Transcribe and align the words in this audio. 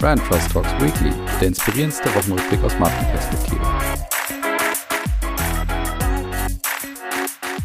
Brand 0.00 0.24
Trust 0.26 0.52
Talks 0.52 0.72
Weekly, 0.74 1.12
der 1.40 1.48
inspirierendste 1.48 2.08
Wochenrückblick 2.14 2.62
aus 2.62 2.78
Markenperspektive. 2.78 3.60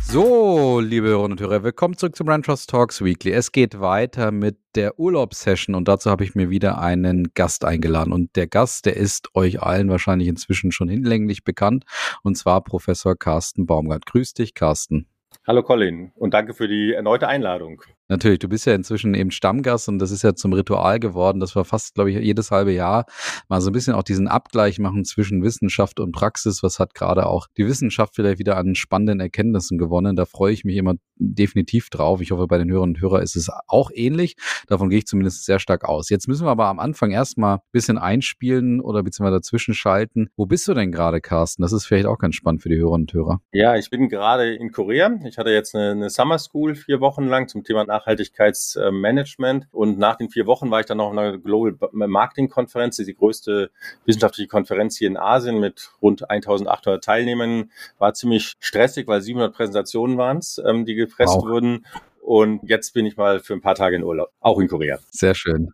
So, 0.01 0.79
liebe 0.79 1.09
Hörerinnen 1.09 1.33
und 1.33 1.41
Hörer, 1.41 1.63
willkommen 1.63 1.95
zurück 1.95 2.15
zum 2.15 2.25
Brand 2.25 2.47
Trust 2.47 2.71
Talks 2.71 3.03
Weekly. 3.03 3.33
Es 3.33 3.51
geht 3.51 3.79
weiter 3.79 4.31
mit 4.31 4.57
der 4.73 4.97
Urlaubssession 4.97 5.75
und 5.75 5.87
dazu 5.87 6.09
habe 6.09 6.23
ich 6.23 6.33
mir 6.33 6.49
wieder 6.49 6.79
einen 6.79 7.35
Gast 7.35 7.65
eingeladen. 7.65 8.11
Und 8.11 8.35
der 8.35 8.47
Gast, 8.47 8.87
der 8.87 8.97
ist 8.97 9.35
euch 9.35 9.61
allen 9.61 9.89
wahrscheinlich 9.89 10.27
inzwischen 10.27 10.71
schon 10.71 10.89
hinlänglich 10.89 11.43
bekannt 11.43 11.85
und 12.23 12.35
zwar 12.35 12.63
Professor 12.63 13.15
Carsten 13.15 13.67
Baumgart. 13.67 14.07
Grüß 14.07 14.33
dich, 14.33 14.55
Carsten. 14.55 15.05
Hallo 15.45 15.61
Colin 15.61 16.13
und 16.15 16.33
danke 16.33 16.55
für 16.55 16.67
die 16.67 16.93
erneute 16.93 17.27
Einladung. 17.27 17.83
Natürlich, 18.13 18.37
du 18.37 18.47
bist 18.47 18.67
ja 18.67 18.75
inzwischen 18.75 19.15
eben 19.15 19.31
Stammgast 19.31 19.89
und 19.89 19.97
das 19.97 20.11
ist 20.11 20.21
ja 20.21 20.35
zum 20.35 20.53
Ritual 20.53 20.99
geworden, 20.99 21.39
dass 21.39 21.55
wir 21.55 21.65
fast, 21.65 21.95
glaube 21.95 22.11
ich, 22.11 22.17
jedes 22.19 22.51
halbe 22.51 22.71
Jahr 22.71 23.07
mal 23.49 23.59
so 23.59 23.71
ein 23.71 23.73
bisschen 23.73 23.95
auch 23.95 24.03
diesen 24.03 24.27
Abgleich 24.27 24.77
machen 24.77 25.03
zwischen 25.03 25.41
Wissenschaft 25.41 25.99
und 25.99 26.11
Praxis. 26.11 26.61
Was 26.61 26.77
hat 26.77 26.93
gerade 26.93 27.25
auch 27.25 27.47
die 27.57 27.65
Wissenschaft 27.65 28.13
vielleicht 28.13 28.37
wieder 28.37 28.55
an 28.57 28.75
spannenden 28.75 29.19
Erkenntnissen 29.19 29.79
gewonnen? 29.79 30.15
Da 30.15 30.25
freue 30.25 30.53
ich 30.53 30.63
mich 30.63 30.77
immer 30.77 30.93
definitiv 31.15 31.89
drauf. 31.89 32.21
Ich 32.21 32.29
hoffe, 32.29 32.45
bei 32.45 32.59
den 32.59 32.69
Hörern 32.69 32.89
und 32.89 33.01
Hörern 33.01 33.23
ist 33.23 33.35
es 33.35 33.49
auch 33.67 33.89
ähnlich. 33.91 34.35
Davon 34.67 34.89
gehe 34.89 34.99
ich 34.99 35.07
zumindest 35.07 35.45
sehr 35.45 35.57
stark 35.57 35.83
aus. 35.83 36.09
Jetzt 36.09 36.27
müssen 36.27 36.45
wir 36.45 36.51
aber 36.51 36.67
am 36.67 36.79
Anfang 36.79 37.09
erstmal 37.09 37.55
ein 37.55 37.61
bisschen 37.71 37.97
einspielen 37.97 38.79
oder 38.79 39.01
beziehungsweise 39.01 39.37
dazwischen 39.37 39.73
schalten. 39.73 40.29
Wo 40.37 40.45
bist 40.45 40.67
du 40.67 40.75
denn 40.75 40.91
gerade, 40.91 41.19
Carsten? 41.19 41.63
Das 41.63 41.73
ist 41.73 41.85
vielleicht 41.85 42.05
auch 42.05 42.19
ganz 42.19 42.35
spannend 42.35 42.61
für 42.61 42.69
die 42.69 42.77
Hörerinnen 42.77 43.07
und 43.07 43.13
Hörer. 43.13 43.41
Ja, 43.53 43.75
ich 43.75 43.89
bin 43.89 44.07
gerade 44.07 44.53
in 44.53 44.71
Korea. 44.71 45.19
Ich 45.25 45.39
hatte 45.39 45.49
jetzt 45.49 45.75
eine, 45.75 45.91
eine 45.91 46.09
Summer 46.11 46.37
School 46.37 46.75
vier 46.75 46.99
Wochen 46.99 47.25
lang 47.25 47.47
zum 47.47 47.63
Thema 47.63 47.81
Nachhaltigkeitsmanagement. 48.03 49.67
Und 49.71 49.97
nach 49.97 50.17
den 50.17 50.29
vier 50.29 50.45
Wochen 50.45 50.71
war 50.71 50.79
ich 50.79 50.85
dann 50.85 50.97
noch 50.97 51.07
auf 51.07 51.11
einer 51.11 51.37
Global 51.37 51.89
Marketing 51.91 52.49
Konferenz, 52.49 52.97
die 52.97 53.13
größte 53.13 53.71
wissenschaftliche 54.05 54.47
Konferenz 54.47 54.97
hier 54.97 55.07
in 55.07 55.17
Asien 55.17 55.59
mit 55.59 55.91
rund 56.01 56.29
1800 56.29 57.03
Teilnehmern. 57.03 57.71
War 57.97 58.13
ziemlich 58.13 58.55
stressig, 58.59 59.07
weil 59.07 59.21
700 59.21 59.53
Präsentationen 59.53 60.17
waren 60.17 60.37
es, 60.37 60.61
ähm, 60.65 60.85
die 60.85 60.95
gepresst 60.95 61.35
wow. 61.35 61.45
wurden. 61.45 61.85
Und 62.21 62.61
jetzt 62.63 62.93
bin 62.93 63.05
ich 63.05 63.17
mal 63.17 63.39
für 63.39 63.53
ein 63.53 63.61
paar 63.61 63.75
Tage 63.75 63.95
in 63.95 64.03
Urlaub, 64.03 64.29
auch 64.39 64.59
in 64.59 64.67
Korea. 64.67 64.99
Sehr 65.11 65.35
schön. 65.35 65.73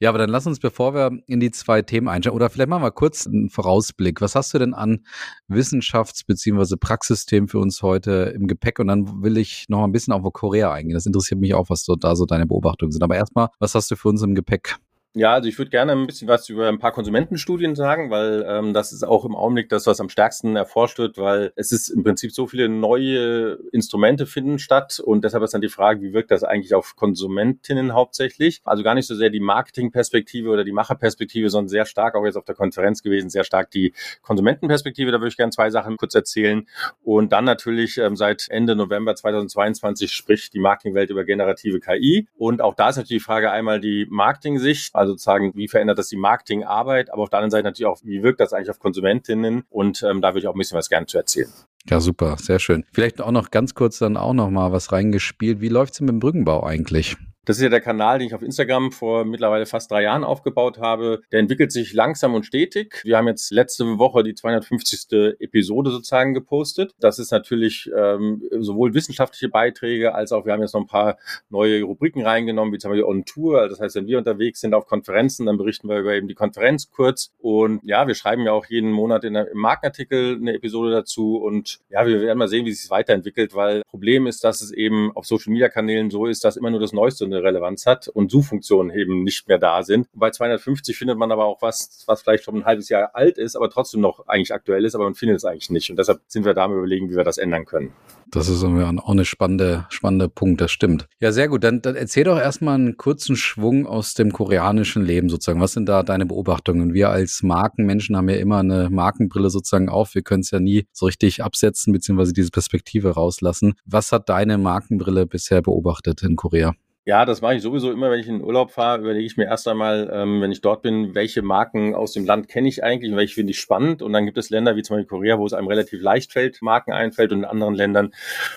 Ja, 0.00 0.08
aber 0.08 0.18
dann 0.18 0.30
lass 0.30 0.46
uns, 0.46 0.58
bevor 0.58 0.94
wir 0.94 1.10
in 1.26 1.40
die 1.40 1.50
zwei 1.50 1.82
Themen 1.82 2.08
einsteigen, 2.08 2.36
oder 2.36 2.50
vielleicht 2.50 2.68
machen 2.68 2.82
wir 2.82 2.90
kurz 2.90 3.26
einen 3.26 3.50
Vorausblick. 3.50 4.20
Was 4.20 4.34
hast 4.34 4.52
du 4.54 4.58
denn 4.58 4.74
an 4.74 5.04
Wissenschafts- 5.48 6.26
bzw. 6.26 6.76
Praxisthemen 6.76 7.48
für 7.48 7.58
uns 7.58 7.82
heute 7.82 8.32
im 8.34 8.46
Gepäck? 8.46 8.78
Und 8.78 8.88
dann 8.88 9.22
will 9.22 9.36
ich 9.36 9.66
noch 9.68 9.84
ein 9.84 9.92
bisschen 9.92 10.12
auf 10.12 10.22
Korea 10.32 10.72
eingehen. 10.72 10.94
Das 10.94 11.06
interessiert 11.06 11.40
mich 11.40 11.54
auch, 11.54 11.70
was 11.70 11.84
so 11.84 11.96
da 11.96 12.16
so 12.16 12.26
deine 12.26 12.46
Beobachtungen 12.46 12.92
sind. 12.92 13.02
Aber 13.02 13.16
erstmal, 13.16 13.48
was 13.58 13.74
hast 13.74 13.90
du 13.90 13.96
für 13.96 14.08
uns 14.08 14.22
im 14.22 14.34
Gepäck? 14.34 14.76
Ja, 15.14 15.34
also 15.34 15.46
ich 15.46 15.58
würde 15.58 15.70
gerne 15.70 15.92
ein 15.92 16.06
bisschen 16.06 16.26
was 16.26 16.48
über 16.48 16.68
ein 16.68 16.78
paar 16.78 16.92
Konsumentenstudien 16.92 17.74
sagen, 17.74 18.10
weil 18.10 18.46
ähm, 18.48 18.72
das 18.72 18.94
ist 18.94 19.02
auch 19.02 19.26
im 19.26 19.36
Augenblick 19.36 19.68
das, 19.68 19.86
was 19.86 20.00
am 20.00 20.08
stärksten 20.08 20.56
erforscht 20.56 20.96
wird, 20.96 21.18
weil 21.18 21.52
es 21.54 21.70
ist 21.70 21.90
im 21.90 22.02
Prinzip 22.02 22.32
so 22.32 22.46
viele 22.46 22.70
neue 22.70 23.58
Instrumente 23.72 24.24
finden 24.24 24.58
statt 24.58 25.00
und 25.04 25.22
deshalb 25.22 25.44
ist 25.44 25.52
dann 25.52 25.60
die 25.60 25.68
Frage, 25.68 26.00
wie 26.00 26.14
wirkt 26.14 26.30
das 26.30 26.44
eigentlich 26.44 26.74
auf 26.74 26.96
Konsumentinnen 26.96 27.92
hauptsächlich? 27.92 28.62
Also 28.64 28.82
gar 28.82 28.94
nicht 28.94 29.06
so 29.06 29.14
sehr 29.14 29.28
die 29.28 29.40
Marketingperspektive 29.40 30.48
oder 30.48 30.64
die 30.64 30.72
Macherperspektive, 30.72 31.50
sondern 31.50 31.68
sehr 31.68 31.84
stark 31.84 32.14
auch 32.14 32.24
jetzt 32.24 32.36
auf 32.36 32.46
der 32.46 32.54
Konferenz 32.54 33.02
gewesen, 33.02 33.28
sehr 33.28 33.44
stark 33.44 33.70
die 33.70 33.92
Konsumentenperspektive. 34.22 35.12
Da 35.12 35.18
würde 35.18 35.28
ich 35.28 35.36
gerne 35.36 35.52
zwei 35.52 35.68
Sachen 35.68 35.98
kurz 35.98 36.14
erzählen 36.14 36.66
und 37.02 37.32
dann 37.32 37.44
natürlich 37.44 37.98
ähm, 37.98 38.16
seit 38.16 38.46
Ende 38.48 38.76
November 38.76 39.14
2022 39.14 40.10
spricht 40.10 40.54
die 40.54 40.60
Marketingwelt 40.60 41.10
über 41.10 41.24
generative 41.24 41.80
KI 41.80 42.28
und 42.38 42.62
auch 42.62 42.74
da 42.74 42.88
ist 42.88 42.96
natürlich 42.96 43.20
die 43.20 43.26
Frage 43.26 43.50
einmal 43.50 43.78
die 43.78 44.06
Marketing-Sicht 44.08 45.01
also 45.02 45.12
sozusagen, 45.12 45.52
wie 45.54 45.68
verändert 45.68 45.98
das 45.98 46.08
die 46.08 46.16
Marketingarbeit, 46.16 47.12
aber 47.12 47.22
auf 47.22 47.30
der 47.30 47.40
anderen 47.40 47.50
Seite 47.50 47.64
natürlich 47.64 47.86
auch, 47.86 48.00
wie 48.02 48.22
wirkt 48.22 48.40
das 48.40 48.52
eigentlich 48.52 48.70
auf 48.70 48.78
Konsumentinnen? 48.78 49.64
Und 49.70 50.02
ähm, 50.02 50.22
da 50.22 50.30
würde 50.30 50.40
ich 50.40 50.48
auch 50.48 50.54
ein 50.54 50.58
bisschen 50.58 50.78
was 50.78 50.88
gerne 50.88 51.06
zu 51.06 51.18
erzählen. 51.18 51.50
Ja, 51.88 52.00
super, 52.00 52.36
sehr 52.38 52.58
schön. 52.58 52.84
Vielleicht 52.92 53.20
auch 53.20 53.32
noch 53.32 53.50
ganz 53.50 53.74
kurz 53.74 53.98
dann 53.98 54.16
auch 54.16 54.34
noch 54.34 54.50
mal 54.50 54.72
was 54.72 54.92
reingespielt. 54.92 55.60
Wie 55.60 55.68
läuft 55.68 55.94
es 55.94 56.00
mit 56.00 56.10
dem 56.10 56.20
Brückenbau 56.20 56.64
eigentlich? 56.64 57.16
Das 57.44 57.56
ist 57.56 57.62
ja 57.64 57.68
der 57.68 57.80
Kanal, 57.80 58.20
den 58.20 58.28
ich 58.28 58.34
auf 58.34 58.42
Instagram 58.42 58.92
vor 58.92 59.24
mittlerweile 59.24 59.66
fast 59.66 59.90
drei 59.90 60.04
Jahren 60.04 60.22
aufgebaut 60.22 60.78
habe. 60.78 61.22
Der 61.32 61.40
entwickelt 61.40 61.72
sich 61.72 61.92
langsam 61.92 62.34
und 62.34 62.46
stetig. 62.46 63.00
Wir 63.02 63.16
haben 63.16 63.26
jetzt 63.26 63.50
letzte 63.50 63.98
Woche 63.98 64.22
die 64.22 64.34
250. 64.34 65.40
Episode 65.40 65.90
sozusagen 65.90 66.34
gepostet. 66.34 66.92
Das 67.00 67.18
ist 67.18 67.32
natürlich 67.32 67.90
ähm, 67.98 68.42
sowohl 68.60 68.94
wissenschaftliche 68.94 69.48
Beiträge 69.48 70.14
als 70.14 70.30
auch 70.30 70.46
wir 70.46 70.52
haben 70.52 70.60
jetzt 70.60 70.74
noch 70.74 70.82
ein 70.82 70.86
paar 70.86 71.18
neue 71.50 71.82
Rubriken 71.82 72.22
reingenommen, 72.22 72.72
wie 72.72 72.78
zum 72.78 72.92
Beispiel 72.92 73.04
On 73.04 73.24
Tour. 73.24 73.58
Also 73.60 73.74
das 73.74 73.80
heißt, 73.80 73.96
wenn 73.96 74.06
wir 74.06 74.18
unterwegs 74.18 74.60
sind 74.60 74.72
auf 74.72 74.86
Konferenzen, 74.86 75.46
dann 75.46 75.58
berichten 75.58 75.88
wir 75.88 75.98
über 75.98 76.14
eben 76.14 76.28
die 76.28 76.34
Konferenz 76.34 76.92
kurz. 76.92 77.32
Und 77.40 77.80
ja, 77.82 78.06
wir 78.06 78.14
schreiben 78.14 78.44
ja 78.44 78.52
auch 78.52 78.66
jeden 78.66 78.92
Monat 78.92 79.24
in 79.24 79.34
im 79.34 79.58
Markenartikel 79.58 80.36
eine 80.36 80.54
Episode 80.54 80.92
dazu. 80.92 81.38
Und 81.38 81.80
ja, 81.90 82.06
wir 82.06 82.20
werden 82.20 82.38
mal 82.38 82.46
sehen, 82.46 82.66
wie 82.66 82.70
es 82.70 82.82
sich 82.82 82.90
weiterentwickelt, 82.90 83.52
weil 83.56 83.82
Problem 83.90 84.28
ist, 84.28 84.44
dass 84.44 84.60
es 84.60 84.70
eben 84.70 85.10
auf 85.16 85.26
Social 85.26 85.52
Media 85.52 85.68
Kanälen 85.68 86.10
so 86.10 86.26
ist, 86.26 86.44
dass 86.44 86.56
immer 86.56 86.70
nur 86.70 86.78
das 86.78 86.92
Neueste 86.92 87.31
eine 87.32 87.42
Relevanz 87.42 87.86
hat 87.86 88.08
und 88.08 88.30
Suchfunktionen 88.30 88.94
eben 88.96 89.22
nicht 89.24 89.48
mehr 89.48 89.58
da 89.58 89.82
sind. 89.82 90.08
bei 90.14 90.30
250 90.30 90.96
findet 90.96 91.18
man 91.18 91.32
aber 91.32 91.44
auch 91.44 91.62
was, 91.62 92.04
was 92.06 92.22
vielleicht 92.22 92.44
schon 92.44 92.56
ein 92.56 92.64
halbes 92.64 92.88
Jahr 92.88 93.10
alt 93.14 93.38
ist, 93.38 93.56
aber 93.56 93.70
trotzdem 93.70 94.00
noch 94.00 94.26
eigentlich 94.26 94.52
aktuell 94.52 94.84
ist, 94.84 94.94
aber 94.94 95.04
man 95.04 95.14
findet 95.14 95.38
es 95.38 95.44
eigentlich 95.44 95.70
nicht. 95.70 95.90
Und 95.90 95.98
deshalb 95.98 96.20
sind 96.28 96.44
wir 96.44 96.54
da 96.54 96.64
am 96.64 96.72
überlegen, 96.76 97.10
wie 97.10 97.16
wir 97.16 97.24
das 97.24 97.38
ändern 97.38 97.64
können. 97.64 97.92
Das 98.32 98.48
ist 98.48 98.64
auch 98.64 99.08
eine 99.10 99.24
spannende, 99.26 99.86
spannende 99.90 100.30
Punkt, 100.30 100.62
das 100.62 100.70
stimmt. 100.70 101.06
Ja, 101.20 101.32
sehr 101.32 101.48
gut. 101.48 101.64
Dann, 101.64 101.82
dann 101.82 101.96
erzähl 101.96 102.24
doch 102.24 102.38
erstmal 102.38 102.76
einen 102.76 102.96
kurzen 102.96 103.36
Schwung 103.36 103.86
aus 103.86 104.14
dem 104.14 104.32
koreanischen 104.32 105.04
Leben 105.04 105.28
sozusagen. 105.28 105.60
Was 105.60 105.72
sind 105.72 105.86
da 105.86 106.02
deine 106.02 106.24
Beobachtungen? 106.24 106.94
Wir 106.94 107.10
als 107.10 107.42
Markenmenschen 107.42 108.16
haben 108.16 108.30
ja 108.30 108.36
immer 108.36 108.60
eine 108.60 108.88
Markenbrille 108.88 109.50
sozusagen 109.50 109.90
auf. 109.90 110.14
Wir 110.14 110.22
können 110.22 110.40
es 110.40 110.50
ja 110.50 110.60
nie 110.60 110.86
so 110.92 111.06
richtig 111.06 111.44
absetzen, 111.44 111.92
beziehungsweise 111.92 112.32
diese 112.32 112.50
Perspektive 112.50 113.10
rauslassen. 113.10 113.74
Was 113.84 114.12
hat 114.12 114.30
deine 114.30 114.56
Markenbrille 114.56 115.26
bisher 115.26 115.60
beobachtet 115.60 116.22
in 116.22 116.36
Korea? 116.36 116.72
Ja, 117.04 117.24
das 117.24 117.40
mache 117.40 117.56
ich 117.56 117.62
sowieso 117.62 117.90
immer, 117.90 118.12
wenn 118.12 118.20
ich 118.20 118.28
in 118.28 118.40
Urlaub 118.42 118.70
fahre, 118.70 119.00
überlege 119.00 119.26
ich 119.26 119.36
mir 119.36 119.46
erst 119.46 119.66
einmal, 119.66 120.08
ähm, 120.12 120.40
wenn 120.40 120.52
ich 120.52 120.60
dort 120.60 120.82
bin, 120.82 121.16
welche 121.16 121.42
Marken 121.42 121.96
aus 121.96 122.12
dem 122.12 122.24
Land 122.24 122.46
kenne 122.46 122.68
ich 122.68 122.84
eigentlich 122.84 123.10
und 123.10 123.16
welche 123.16 123.34
finde 123.34 123.50
ich 123.50 123.58
spannend. 123.58 124.02
Und 124.02 124.12
dann 124.12 124.24
gibt 124.24 124.38
es 124.38 124.50
Länder 124.50 124.76
wie 124.76 124.82
zum 124.82 124.96
Beispiel 124.96 125.08
Korea, 125.08 125.38
wo 125.38 125.46
es 125.46 125.52
einem 125.52 125.66
relativ 125.66 126.00
leicht 126.00 126.30
fällt, 126.32 126.62
Marken 126.62 126.92
einfällt 126.92 127.32
und 127.32 127.38
in 127.40 127.44
anderen 127.44 127.74
Ländern, 127.74 128.12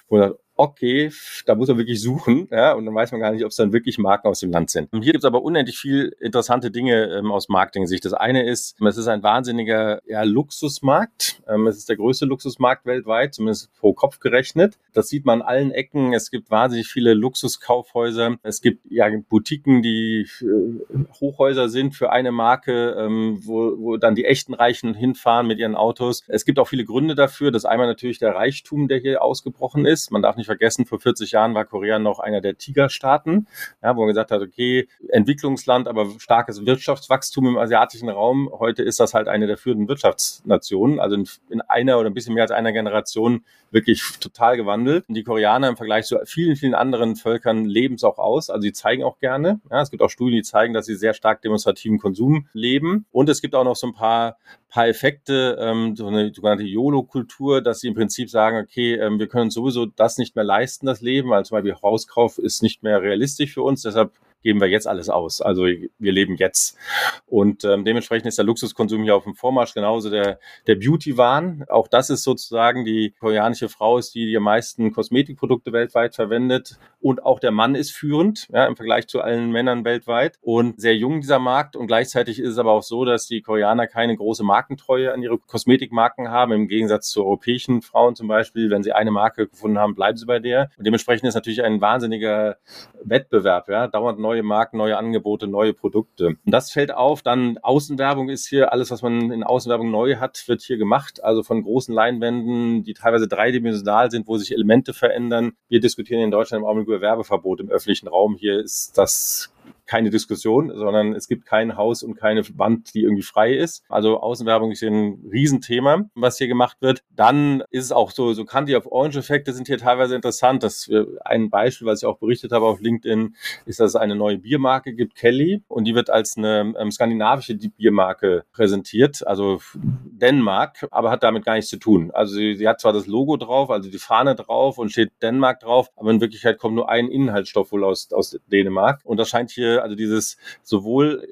wo 0.09 0.17
man 0.19 0.33
okay, 0.55 1.11
da 1.45 1.55
muss 1.55 1.67
man 1.67 1.77
wirklich 1.77 2.01
suchen, 2.01 2.47
ja, 2.51 2.73
und 2.73 2.85
dann 2.85 2.95
weiß 2.95 3.11
man 3.11 3.21
gar 3.21 3.31
nicht, 3.31 3.43
ob 3.43 3.51
es 3.51 3.57
dann 3.57 3.73
wirklich 3.73 3.97
Marken 3.97 4.27
aus 4.27 4.39
dem 4.39 4.51
Land 4.51 4.69
sind. 4.69 4.91
Und 4.93 5.01
hier 5.01 5.11
gibt 5.11 5.23
es 5.23 5.27
aber 5.27 5.43
unendlich 5.43 5.77
viel 5.77 6.15
interessante 6.19 6.71
Dinge 6.71 7.17
ähm, 7.17 7.31
aus 7.31 7.49
Marketing-Sicht. 7.49 8.05
Das 8.05 8.13
eine 8.13 8.47
ist, 8.47 8.75
es 8.81 8.97
ist 8.97 9.07
ein 9.07 9.23
wahnsinniger 9.23 10.01
ja, 10.05 10.23
Luxusmarkt. 10.23 11.41
Ähm, 11.47 11.67
es 11.67 11.77
ist 11.77 11.89
der 11.89 11.97
größte 11.97 12.25
Luxusmarkt 12.25 12.85
weltweit, 12.85 13.33
zumindest 13.33 13.73
pro 13.75 13.93
Kopf 13.93 14.19
gerechnet. 14.19 14.77
Das 14.93 15.09
sieht 15.09 15.25
man 15.25 15.41
an 15.41 15.47
allen 15.47 15.71
Ecken. 15.71 16.13
Es 16.13 16.31
gibt 16.31 16.49
wahnsinnig 16.51 16.87
viele 16.87 17.13
Luxuskaufhäuser. 17.13 18.37
Es 18.43 18.61
gibt 18.61 18.85
ja 18.89 19.09
Boutiquen, 19.29 19.81
die 19.81 20.27
äh, 20.41 21.05
Hochhäuser 21.19 21.69
sind 21.69 21.95
für 21.95 22.11
eine 22.11 22.31
Marke, 22.31 22.95
ähm, 22.97 23.39
wo, 23.43 23.77
wo 23.77 23.97
dann 23.97 24.15
die 24.15 24.25
echten 24.25 24.53
Reichen 24.53 24.93
hinfahren 24.93 25.47
mit 25.47 25.59
ihren 25.59 25.75
Autos. 25.75 26.23
Es 26.27 26.45
gibt 26.45 26.59
auch 26.59 26.67
viele 26.67 26.85
Gründe 26.85 27.15
dafür. 27.15 27.51
Das 27.51 27.65
einmal 27.65 27.87
natürlich 27.87 28.19
der 28.19 28.35
Reichtum, 28.35 28.87
der 28.87 28.99
hier 28.99 29.21
ausgebrochen 29.21 29.85
ist. 29.85 30.11
Man 30.11 30.21
darf 30.21 30.37
nicht 30.37 30.44
nicht 30.45 30.59
vergessen, 30.59 30.85
vor 30.85 30.99
40 30.99 31.31
Jahren 31.31 31.53
war 31.53 31.65
Korea 31.65 31.99
noch 31.99 32.19
einer 32.19 32.41
der 32.41 32.57
Tigerstaaten, 32.57 33.47
ja, 33.81 33.95
wo 33.95 34.01
man 34.01 34.09
gesagt 34.09 34.31
hat, 34.31 34.41
okay, 34.41 34.87
Entwicklungsland, 35.09 35.87
aber 35.87 36.07
starkes 36.19 36.65
Wirtschaftswachstum 36.65 37.47
im 37.47 37.57
asiatischen 37.57 38.09
Raum. 38.09 38.49
Heute 38.51 38.83
ist 38.83 38.99
das 38.99 39.13
halt 39.13 39.27
eine 39.27 39.47
der 39.47 39.57
führenden 39.57 39.87
Wirtschaftsnationen, 39.87 40.99
also 40.99 41.15
in, 41.15 41.27
in 41.49 41.61
einer 41.61 41.99
oder 41.99 42.09
ein 42.09 42.13
bisschen 42.13 42.35
mehr 42.35 42.43
als 42.43 42.51
einer 42.51 42.71
Generation 42.71 43.43
wirklich 43.71 44.01
total 44.19 44.57
gewandelt. 44.57 45.07
Und 45.07 45.15
die 45.15 45.23
Koreaner 45.23 45.67
im 45.67 45.77
Vergleich 45.77 46.05
zu 46.05 46.17
vielen, 46.25 46.55
vielen 46.55 46.73
anderen 46.73 47.15
Völkern 47.15 47.65
leben 47.65 47.95
es 47.95 48.03
auch 48.03 48.17
aus. 48.17 48.49
Also 48.49 48.61
sie 48.61 48.73
zeigen 48.73 49.03
auch 49.03 49.19
gerne. 49.19 49.59
Ja, 49.69 49.81
es 49.81 49.91
gibt 49.91 50.01
auch 50.01 50.09
Studien, 50.09 50.37
die 50.37 50.43
zeigen, 50.43 50.73
dass 50.73 50.85
sie 50.85 50.95
sehr 50.95 51.13
stark 51.13 51.41
demonstrativen 51.41 51.99
Konsum 51.99 52.47
leben. 52.53 53.05
Und 53.11 53.29
es 53.29 53.41
gibt 53.41 53.53
auch 53.53 53.63
noch 53.63 53.75
so 53.75 53.87
ein 53.87 53.93
paar, 53.93 54.37
paar 54.69 54.87
Effekte, 54.87 55.57
ähm, 55.59 55.95
so 55.95 56.07
eine 56.07 56.33
sogenannte 56.33 56.63
YOLO-Kultur, 56.63 57.61
dass 57.61 57.79
sie 57.79 57.89
im 57.89 57.95
Prinzip 57.95 58.29
sagen, 58.29 58.57
okay, 58.57 58.95
ähm, 58.95 59.19
wir 59.19 59.27
können 59.27 59.51
sowieso 59.51 59.85
das 59.85 60.17
nicht 60.17 60.34
mehr 60.35 60.45
leisten, 60.45 60.85
das 60.85 61.01
Leben. 61.01 61.33
Also 61.33 61.49
zum 61.49 61.57
Beispiel 61.57 61.81
Hauskauf 61.81 62.37
ist 62.37 62.61
nicht 62.61 62.83
mehr 62.83 63.01
realistisch 63.01 63.53
für 63.53 63.61
uns. 63.61 63.81
Deshalb 63.81 64.11
geben 64.45 64.61
wir 64.61 64.67
jetzt 64.67 64.87
alles 64.87 65.09
aus. 65.09 65.41
Also 65.41 65.63
wir 65.63 66.11
leben 66.11 66.35
jetzt. 66.35 66.77
Und 67.25 67.65
ähm, 67.65 67.83
dementsprechend 67.83 68.27
ist 68.27 68.37
der 68.37 68.45
Luxuskonsum 68.45 69.01
hier 69.01 69.15
auf 69.15 69.23
dem 69.23 69.33
Vormarsch, 69.33 69.73
genauso 69.73 70.11
der, 70.11 70.39
der 70.67 70.75
Beauty-Wahn. 70.75 71.65
Auch 71.67 71.87
das 71.87 72.11
ist 72.11 72.23
sozusagen 72.23 72.85
die 72.85 73.15
koreanische 73.19 73.69
Frau 73.69 73.97
ist 73.97 74.13
die, 74.13 74.27
die 74.27 74.39
meisten 74.39 74.93
Kosmetikprodukte 74.93 75.73
weltweit 75.73 76.13
verwendet. 76.13 76.77
Und 77.01 77.23
auch 77.23 77.39
der 77.39 77.49
Mann 77.49 77.73
ist 77.73 77.91
führend, 77.91 78.47
ja, 78.53 78.67
im 78.67 78.75
Vergleich 78.75 79.07
zu 79.07 79.19
allen 79.21 79.51
Männern 79.51 79.83
weltweit. 79.83 80.37
Und 80.41 80.79
sehr 80.79 80.95
jung 80.95 81.21
dieser 81.21 81.39
Markt. 81.39 81.75
Und 81.75 81.87
gleichzeitig 81.87 82.37
ist 82.39 82.51
es 82.51 82.57
aber 82.59 82.73
auch 82.73 82.83
so, 82.83 83.03
dass 83.03 83.25
die 83.25 83.41
Koreaner 83.41 83.87
keine 83.87 84.15
große 84.15 84.43
Markentreue 84.43 85.11
an 85.11 85.23
ihre 85.23 85.39
Kosmetikmarken 85.39 86.29
haben, 86.29 86.51
im 86.51 86.67
Gegensatz 86.67 87.09
zu 87.09 87.23
europäischen 87.23 87.81
Frauen 87.81 88.15
zum 88.15 88.27
Beispiel. 88.27 88.69
Wenn 88.69 88.83
sie 88.83 88.93
eine 88.93 89.09
Marke 89.09 89.47
gefunden 89.47 89.79
haben, 89.79 89.95
bleiben 89.95 90.17
sie 90.17 90.27
bei 90.27 90.37
der. 90.37 90.69
Und 90.77 90.85
dementsprechend 90.85 91.27
ist 91.27 91.33
natürlich 91.33 91.63
ein 91.63 91.81
wahnsinniger 91.81 92.57
Wettbewerb, 93.03 93.69
ja, 93.69 93.87
dauernd 93.87 94.19
neu 94.19 94.34
neue 94.35 94.43
Marken, 94.43 94.77
neue 94.77 94.97
Angebote, 94.97 95.47
neue 95.47 95.73
Produkte. 95.73 96.27
Und 96.27 96.51
das 96.51 96.71
fällt 96.71 96.93
auf. 96.93 97.21
Dann 97.21 97.57
Außenwerbung 97.59 98.29
ist 98.29 98.47
hier 98.47 98.73
alles, 98.73 98.91
was 98.91 99.01
man 99.01 99.31
in 99.31 99.43
Außenwerbung 99.43 99.89
neu 99.89 100.17
hat, 100.17 100.43
wird 100.47 100.61
hier 100.61 100.77
gemacht. 100.77 101.23
Also 101.23 101.41
von 101.43 101.63
großen 101.63 101.93
Leinwänden, 101.93 102.83
die 102.83 102.93
teilweise 102.93 103.27
dreidimensional 103.27 104.11
sind, 104.11 104.27
wo 104.27 104.37
sich 104.37 104.51
Elemente 104.51 104.93
verändern. 104.93 105.53
Wir 105.69 105.79
diskutieren 105.79 106.21
in 106.21 106.31
Deutschland 106.31 106.63
im 106.63 106.67
Augenblick 106.67 106.87
über 106.87 107.01
Werbeverbot 107.01 107.61
im 107.61 107.69
öffentlichen 107.69 108.07
Raum. 108.07 108.35
Hier 108.35 108.59
ist 108.59 108.97
das 108.97 109.53
keine 109.85 110.09
Diskussion, 110.09 110.71
sondern 110.75 111.13
es 111.13 111.27
gibt 111.27 111.45
kein 111.45 111.77
Haus 111.77 112.03
und 112.03 112.15
keine 112.15 112.43
Wand, 112.57 112.93
die 112.93 113.03
irgendwie 113.03 113.23
frei 113.23 113.53
ist. 113.53 113.83
Also 113.89 114.19
Außenwerbung 114.19 114.71
ist 114.71 114.83
ein 114.83 115.23
Riesenthema, 115.31 116.09
was 116.15 116.37
hier 116.37 116.47
gemacht 116.47 116.77
wird. 116.81 117.03
Dann 117.09 117.63
ist 117.69 117.85
es 117.85 117.91
auch 117.91 118.11
so, 118.11 118.33
so 118.33 118.45
Candy 118.45 118.75
of 118.75 118.85
Orange 118.85 119.17
Effekte 119.17 119.53
sind 119.53 119.67
hier 119.67 119.77
teilweise 119.77 120.15
interessant. 120.15 120.63
Das 120.63 120.89
ein 121.23 121.49
Beispiel, 121.49 121.87
was 121.87 122.01
ich 122.01 122.07
auch 122.07 122.17
berichtet 122.17 122.51
habe 122.51 122.65
auf 122.65 122.81
LinkedIn, 122.81 123.35
ist, 123.65 123.79
dass 123.79 123.91
es 123.91 123.95
eine 123.95 124.15
neue 124.15 124.37
Biermarke 124.37 124.93
gibt, 124.93 125.15
Kelly, 125.15 125.63
und 125.67 125.85
die 125.85 125.95
wird 125.95 126.09
als 126.09 126.37
eine 126.37 126.73
ähm, 126.77 126.91
skandinavische 126.91 127.55
Biermarke 127.55 128.43
präsentiert, 128.51 129.25
also 129.25 129.59
Dänemark, 129.75 130.87
aber 130.91 131.11
hat 131.11 131.23
damit 131.23 131.45
gar 131.45 131.55
nichts 131.55 131.69
zu 131.69 131.77
tun. 131.77 132.11
Also 132.13 132.35
sie, 132.35 132.55
sie 132.55 132.67
hat 132.67 132.79
zwar 132.79 132.93
das 132.93 133.07
Logo 133.07 133.37
drauf, 133.37 133.69
also 133.69 133.89
die 133.89 133.97
Fahne 133.97 134.35
drauf 134.35 134.77
und 134.77 134.91
steht 134.91 135.11
Dänemark 135.21 135.59
drauf, 135.59 135.89
aber 135.95 136.11
in 136.11 136.21
Wirklichkeit 136.21 136.57
kommt 136.57 136.75
nur 136.75 136.89
ein 136.89 137.07
Inhaltsstoff 137.07 137.71
wohl 137.71 137.83
aus, 137.83 138.11
aus 138.11 138.37
Dänemark. 138.47 139.01
Und 139.03 139.17
das 139.17 139.29
scheint 139.29 139.51
hier 139.51 139.74
also 139.83 139.95
dieses 139.95 140.37
sowohl 140.63 141.27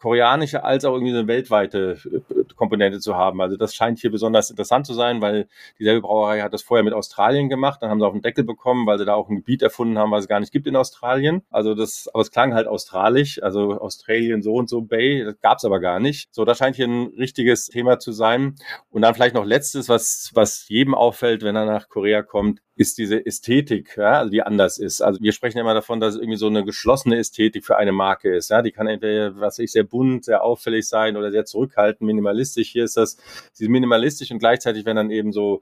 koreanische 0.00 0.64
als 0.64 0.84
auch 0.84 0.94
irgendwie 0.94 1.16
eine 1.16 1.28
weltweite 1.28 1.98
äh, 2.06 2.54
Komponente 2.56 2.98
zu 2.98 3.16
haben. 3.16 3.40
Also 3.40 3.56
das 3.56 3.74
scheint 3.74 3.98
hier 3.98 4.10
besonders 4.10 4.50
interessant 4.50 4.86
zu 4.86 4.94
sein, 4.94 5.20
weil 5.20 5.46
dieselbe 5.78 6.00
Brauerei 6.00 6.40
hat 6.40 6.52
das 6.54 6.62
vorher 6.62 6.82
mit 6.82 6.94
Australien 6.94 7.48
gemacht, 7.48 7.82
dann 7.82 7.90
haben 7.90 8.00
sie 8.00 8.06
auf 8.06 8.14
den 8.14 8.22
Deckel 8.22 8.44
bekommen, 8.44 8.86
weil 8.86 8.98
sie 8.98 9.04
da 9.04 9.14
auch 9.14 9.28
ein 9.28 9.36
Gebiet 9.36 9.62
erfunden 9.62 9.98
haben, 9.98 10.10
was 10.10 10.24
es 10.24 10.28
gar 10.28 10.40
nicht 10.40 10.52
gibt 10.52 10.66
in 10.66 10.74
Australien. 10.74 11.42
Also 11.50 11.74
das, 11.74 12.08
aber 12.12 12.22
es 12.22 12.30
klang 12.30 12.54
halt 12.54 12.66
australisch, 12.66 13.42
also 13.42 13.78
Australien 13.78 14.42
so 14.42 14.54
und 14.54 14.68
so 14.68 14.80
Bay, 14.80 15.22
das 15.24 15.38
gab 15.40 15.58
es 15.58 15.64
aber 15.64 15.80
gar 15.80 16.00
nicht. 16.00 16.34
So, 16.34 16.44
das 16.44 16.58
scheint 16.58 16.76
hier 16.76 16.88
ein 16.88 17.12
richtiges 17.18 17.66
Thema 17.66 17.98
zu 17.98 18.12
sein. 18.12 18.56
Und 18.90 19.02
dann 19.02 19.14
vielleicht 19.14 19.34
noch 19.34 19.44
letztes, 19.44 19.88
was, 19.88 20.30
was 20.34 20.66
jedem 20.68 20.94
auffällt, 20.94 21.42
wenn 21.42 21.56
er 21.56 21.66
nach 21.66 21.88
Korea 21.88 22.22
kommt, 22.22 22.60
ist 22.80 22.96
diese 22.96 23.26
Ästhetik, 23.26 23.98
ja, 23.98 24.20
also 24.20 24.30
die 24.30 24.42
anders 24.42 24.78
ist. 24.78 25.02
Also 25.02 25.20
wir 25.20 25.32
sprechen 25.32 25.58
immer 25.58 25.74
davon, 25.74 26.00
dass 26.00 26.14
es 26.14 26.20
irgendwie 26.22 26.38
so 26.38 26.46
eine 26.46 26.64
geschlossene 26.64 27.18
Ästhetik 27.18 27.66
für 27.66 27.76
eine 27.76 27.92
Marke 27.92 28.34
ist. 28.34 28.48
Ja, 28.48 28.62
die 28.62 28.70
kann 28.70 28.86
entweder, 28.86 29.38
was 29.38 29.58
ich, 29.58 29.70
sehr 29.70 29.84
bunt, 29.84 30.24
sehr 30.24 30.42
auffällig 30.42 30.88
sein 30.88 31.18
oder 31.18 31.30
sehr 31.30 31.44
zurückhaltend, 31.44 32.06
minimalistisch. 32.06 32.70
Hier 32.70 32.84
ist 32.84 32.96
das, 32.96 33.18
sie 33.52 33.64
ist 33.64 33.70
minimalistisch 33.70 34.30
und 34.30 34.38
gleichzeitig 34.38 34.86
werden 34.86 34.96
dann 34.96 35.10
eben 35.10 35.30
so 35.30 35.60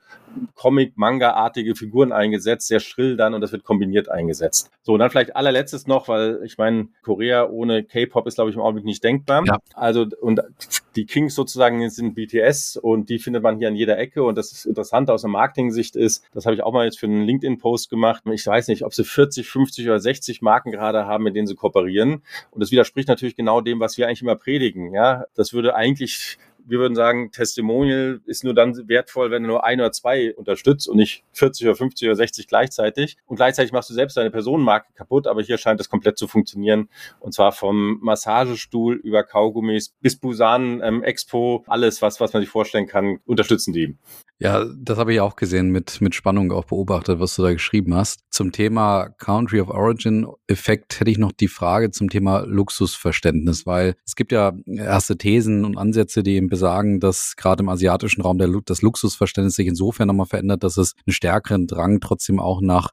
Comic, 0.55 0.97
Manga-artige 0.97 1.75
Figuren 1.75 2.13
eingesetzt, 2.13 2.69
sehr 2.69 2.79
schrill 2.79 3.17
dann 3.17 3.35
und 3.35 3.41
das 3.41 3.51
wird 3.51 3.65
kombiniert 3.65 4.09
eingesetzt. 4.09 4.71
So, 4.83 4.93
und 4.93 5.01
dann 5.01 5.11
vielleicht 5.11 5.35
allerletztes 5.35 5.89
noch, 5.89 6.07
weil 6.07 6.41
ich 6.45 6.57
meine, 6.57 6.87
Korea 7.03 7.49
ohne 7.49 7.83
K-Pop 7.83 8.29
ist, 8.29 8.37
glaube 8.37 8.51
ich, 8.51 8.57
im 8.57 8.63
Augenblick 8.63 8.85
nicht 8.85 9.03
denkbar. 9.03 9.45
Ja. 9.45 9.59
Also, 9.75 10.07
und 10.21 10.41
die 10.95 11.05
Kings 11.05 11.35
sozusagen 11.35 11.91
sind 11.91 12.15
BTS 12.15 12.77
und 12.77 13.09
die 13.09 13.19
findet 13.19 13.43
man 13.43 13.59
hier 13.59 13.67
an 13.67 13.75
jeder 13.75 13.99
Ecke 13.99 14.23
und 14.23 14.39
das 14.39 14.65
Interessante 14.65 15.13
aus 15.13 15.23
der 15.23 15.31
Marketing-Sicht 15.31 15.97
ist, 15.97 16.25
das 16.33 16.47
habe 16.47 16.55
ich 16.55 16.63
auch 16.63 16.73
mal 16.73 16.85
jetzt 16.85 17.01
für 17.01 17.08
einen 17.09 17.25
LinkedIn-Post 17.25 17.91
gemacht. 17.91 18.23
Ich 18.33 18.47
weiß 18.47 18.69
nicht, 18.69 18.85
ob 18.85 18.95
sie 18.95 19.05
40, 19.05 19.49
50 19.49 19.87
oder 19.87 20.01
60 20.01 20.43
Marken 20.43 20.71
gerade 20.71 21.07
haben, 21.07 21.25
mit 21.25 21.35
denen 21.35 21.47
sie 21.47 21.55
kooperieren. 21.55 22.23
Und 22.51 22.61
das 22.61 22.71
widerspricht 22.71 23.09
natürlich 23.09 23.37
genau 23.37 23.61
dem, 23.61 23.81
was 23.81 23.99
wir 23.99 24.07
eigentlich 24.07 24.23
immer 24.23 24.37
predigen. 24.37 24.93
Ja, 24.93 25.25
das 25.35 25.53
würde 25.53 25.75
eigentlich 25.75 26.39
wir 26.69 26.79
würden 26.79 26.95
sagen, 26.95 27.33
Testimonial 27.33 28.21
ist 28.27 28.45
nur 28.45 28.55
dann 28.55 28.77
wertvoll, 28.89 29.31
wenn 29.31 29.43
du 29.43 29.49
nur 29.49 29.65
ein 29.65 29.81
oder 29.81 29.91
zwei 29.91 30.35
unterstützt 30.35 30.87
und 30.87 30.99
nicht 30.99 31.25
40 31.33 31.67
oder 31.67 31.77
50 31.77 32.09
oder 32.09 32.17
60 32.17 32.47
gleichzeitig. 32.47 33.17
Und 33.27 33.37
gleichzeitig 33.37 33.73
machst 33.73 33.89
du 33.89 33.95
selbst 33.95 34.17
deine 34.19 34.31
Personenmarke 34.31 34.93
kaputt, 34.95 35.27
aber 35.27 35.43
hier 35.43 35.57
scheint 35.57 35.81
es 35.81 35.89
komplett 35.89 36.19
zu 36.19 36.29
funktionieren. 36.29 36.91
Und 37.21 37.33
zwar 37.33 37.53
vom 37.53 37.99
Massagestuhl 38.03 38.97
über 38.97 39.25
Kaugummis 39.25 39.95
bis 40.03 40.17
Busan 40.17 40.83
ähm, 40.83 41.03
Expo, 41.03 41.65
alles, 41.67 42.03
was, 42.03 42.21
was 42.21 42.35
man 42.35 42.43
sich 42.43 42.51
vorstellen 42.51 42.87
kann, 42.87 43.21
unterstützen 43.25 43.73
die. 43.73 43.97
Ja, 44.41 44.65
das 44.65 44.99
habe 44.99 45.13
ich 45.13 45.21
auch 45.21 45.35
gesehen, 45.35 45.71
mit, 45.71 46.01
mit 46.01 46.15
Spannung 46.15 46.53
auch 46.53 46.67
beobachtet, 46.67 47.19
was 47.19 47.35
du 47.35 47.43
da 47.43 47.53
geschrieben 47.53 47.97
hast. 47.97 48.21
Zum 48.31 48.53
Thema 48.53 49.09
Country 49.19 49.61
of 49.61 49.69
Origin 49.69 50.29
Effekt 50.47 51.01
hätte 51.01 51.11
ich 51.11 51.19
noch 51.19 51.33
die 51.33 51.49
Frage 51.49 51.91
zum 51.91 52.09
Thema 52.09 52.45
Luxusverständnis, 52.47 53.67
weil 53.67 53.97
es 54.07 54.15
gibt 54.15 54.31
ja 54.31 54.53
erste 54.65 55.19
Thesen 55.19 55.65
und 55.65 55.77
Ansätze, 55.77 56.23
die 56.23 56.37
eben 56.37 56.49
besagen, 56.49 57.01
dass 57.01 57.35
gerade 57.35 57.65
im 57.65 57.69
asiatischen 57.69 58.23
Raum 58.23 58.39
der, 58.39 58.49
das 58.65 58.81
Luxusverständnis 58.81 59.57
sich 59.57 59.67
insofern 59.67 60.07
nochmal 60.07 60.27
verändert, 60.27 60.63
dass 60.63 60.77
es 60.77 60.95
einen 61.05 61.15
stärkeren 61.15 61.67
Drang 61.67 61.99
trotzdem 61.99 62.39
auch 62.39 62.61
nach 62.61 62.91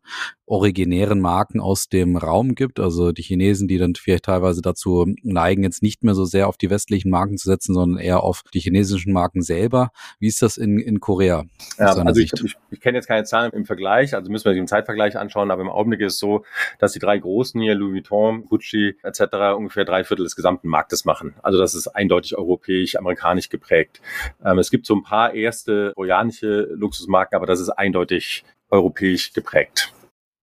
originären 0.48 1.22
Marken 1.22 1.60
aus 1.60 1.90
dem 1.90 2.18
Raum 2.18 2.56
gibt. 2.56 2.80
Also 2.80 3.12
die 3.12 3.24
Chinesen, 3.24 3.68
die 3.68 3.78
dann 3.78 3.96
vielleicht 3.96 4.26
teilweise 4.26 4.62
dazu 4.62 5.06
neigen, 5.24 5.64
jetzt 5.64 5.84
nicht 5.84 6.04
mehr 6.04 6.16
so 6.16 6.26
sehr 6.26 6.48
auf 6.48 6.58
die 6.58 6.70
westlichen 6.70 7.10
Marken 7.10 7.38
zu 7.38 7.50
setzen, 7.50 7.74
sondern 7.74 8.00
eher 8.00 8.24
auf 8.24 8.44
die 8.54 8.60
chinesischen 8.60 9.14
Marken 9.14 9.42
selber. 9.42 9.92
Wie 10.20 10.28
ist 10.28 10.42
das 10.42 10.58
in, 10.58 10.80
in 10.80 11.00
Korea? 11.00 11.35
Ja, 11.78 11.86
also 11.88 12.20
ich, 12.20 12.32
ich, 12.34 12.56
ich 12.72 12.80
kenne 12.80 12.98
jetzt 12.98 13.08
keine 13.08 13.24
Zahlen 13.24 13.52
im 13.52 13.66
Vergleich, 13.66 14.16
also 14.16 14.32
müssen 14.32 14.46
wir 14.46 14.54
im 14.54 14.68
Zeitvergleich 14.68 15.18
anschauen, 15.18 15.52
aber 15.52 15.62
im 15.62 15.70
Augenblick 15.70 16.02
ist 16.02 16.14
es 16.14 16.20
so, 16.20 16.44
dass 16.80 16.94
die 16.94 17.00
drei 17.00 17.18
großen 17.18 17.62
hier, 17.62 17.76
Louis 17.76 17.96
Vuitton, 17.96 18.46
Gucci 18.46 18.98
etc., 19.04 19.56
ungefähr 19.56 19.86
drei 19.86 20.04
Viertel 20.04 20.24
des 20.24 20.36
gesamten 20.36 20.68
Marktes 20.68 21.06
machen. 21.06 21.36
Also 21.42 21.58
das 21.58 21.76
ist 21.76 21.88
eindeutig 21.88 22.38
europäisch, 22.38 22.96
amerikanisch 22.96 23.50
geprägt. 23.50 24.02
Ähm, 24.44 24.60
es 24.60 24.70
gibt 24.70 24.86
so 24.86 24.96
ein 24.96 25.04
paar 25.04 25.34
erste 25.34 25.94
koreanische 25.96 26.70
Luxusmarken, 26.76 27.36
aber 27.36 27.46
das 27.46 27.60
ist 27.60 27.70
eindeutig 27.70 28.44
europäisch 28.70 29.34
geprägt. 29.34 29.94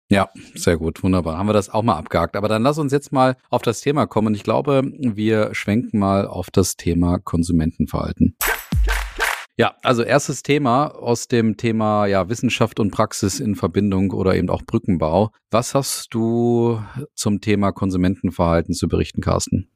Ja, 0.08 0.28
sehr 0.54 0.76
gut, 0.76 1.02
wunderbar. 1.02 1.36
Haben 1.36 1.48
wir 1.48 1.52
das 1.52 1.68
auch 1.68 1.82
mal 1.82 1.96
abgehakt. 1.96 2.36
Aber 2.36 2.46
dann 2.46 2.62
lass 2.62 2.78
uns 2.78 2.92
jetzt 2.92 3.12
mal 3.12 3.36
auf 3.50 3.62
das 3.62 3.80
Thema 3.80 4.06
kommen. 4.06 4.34
Ich 4.34 4.44
glaube, 4.44 4.82
wir 4.84 5.52
schwenken 5.52 5.98
mal 5.98 6.28
auf 6.28 6.48
das 6.50 6.76
Thema 6.76 7.18
Konsumentenverhalten. 7.18 8.36
Ja, 9.58 9.74
also 9.82 10.02
erstes 10.02 10.42
Thema 10.42 10.88
aus 10.88 11.28
dem 11.28 11.56
Thema 11.56 12.04
ja, 12.06 12.28
Wissenschaft 12.28 12.78
und 12.78 12.90
Praxis 12.90 13.40
in 13.40 13.54
Verbindung 13.54 14.10
oder 14.10 14.36
eben 14.36 14.50
auch 14.50 14.62
Brückenbau. 14.62 15.30
Was 15.50 15.74
hast 15.74 16.12
du 16.12 16.78
zum 17.14 17.40
Thema 17.40 17.72
Konsumentenverhalten 17.72 18.74
zu 18.74 18.86
berichten, 18.86 19.22
Carsten? 19.22 19.70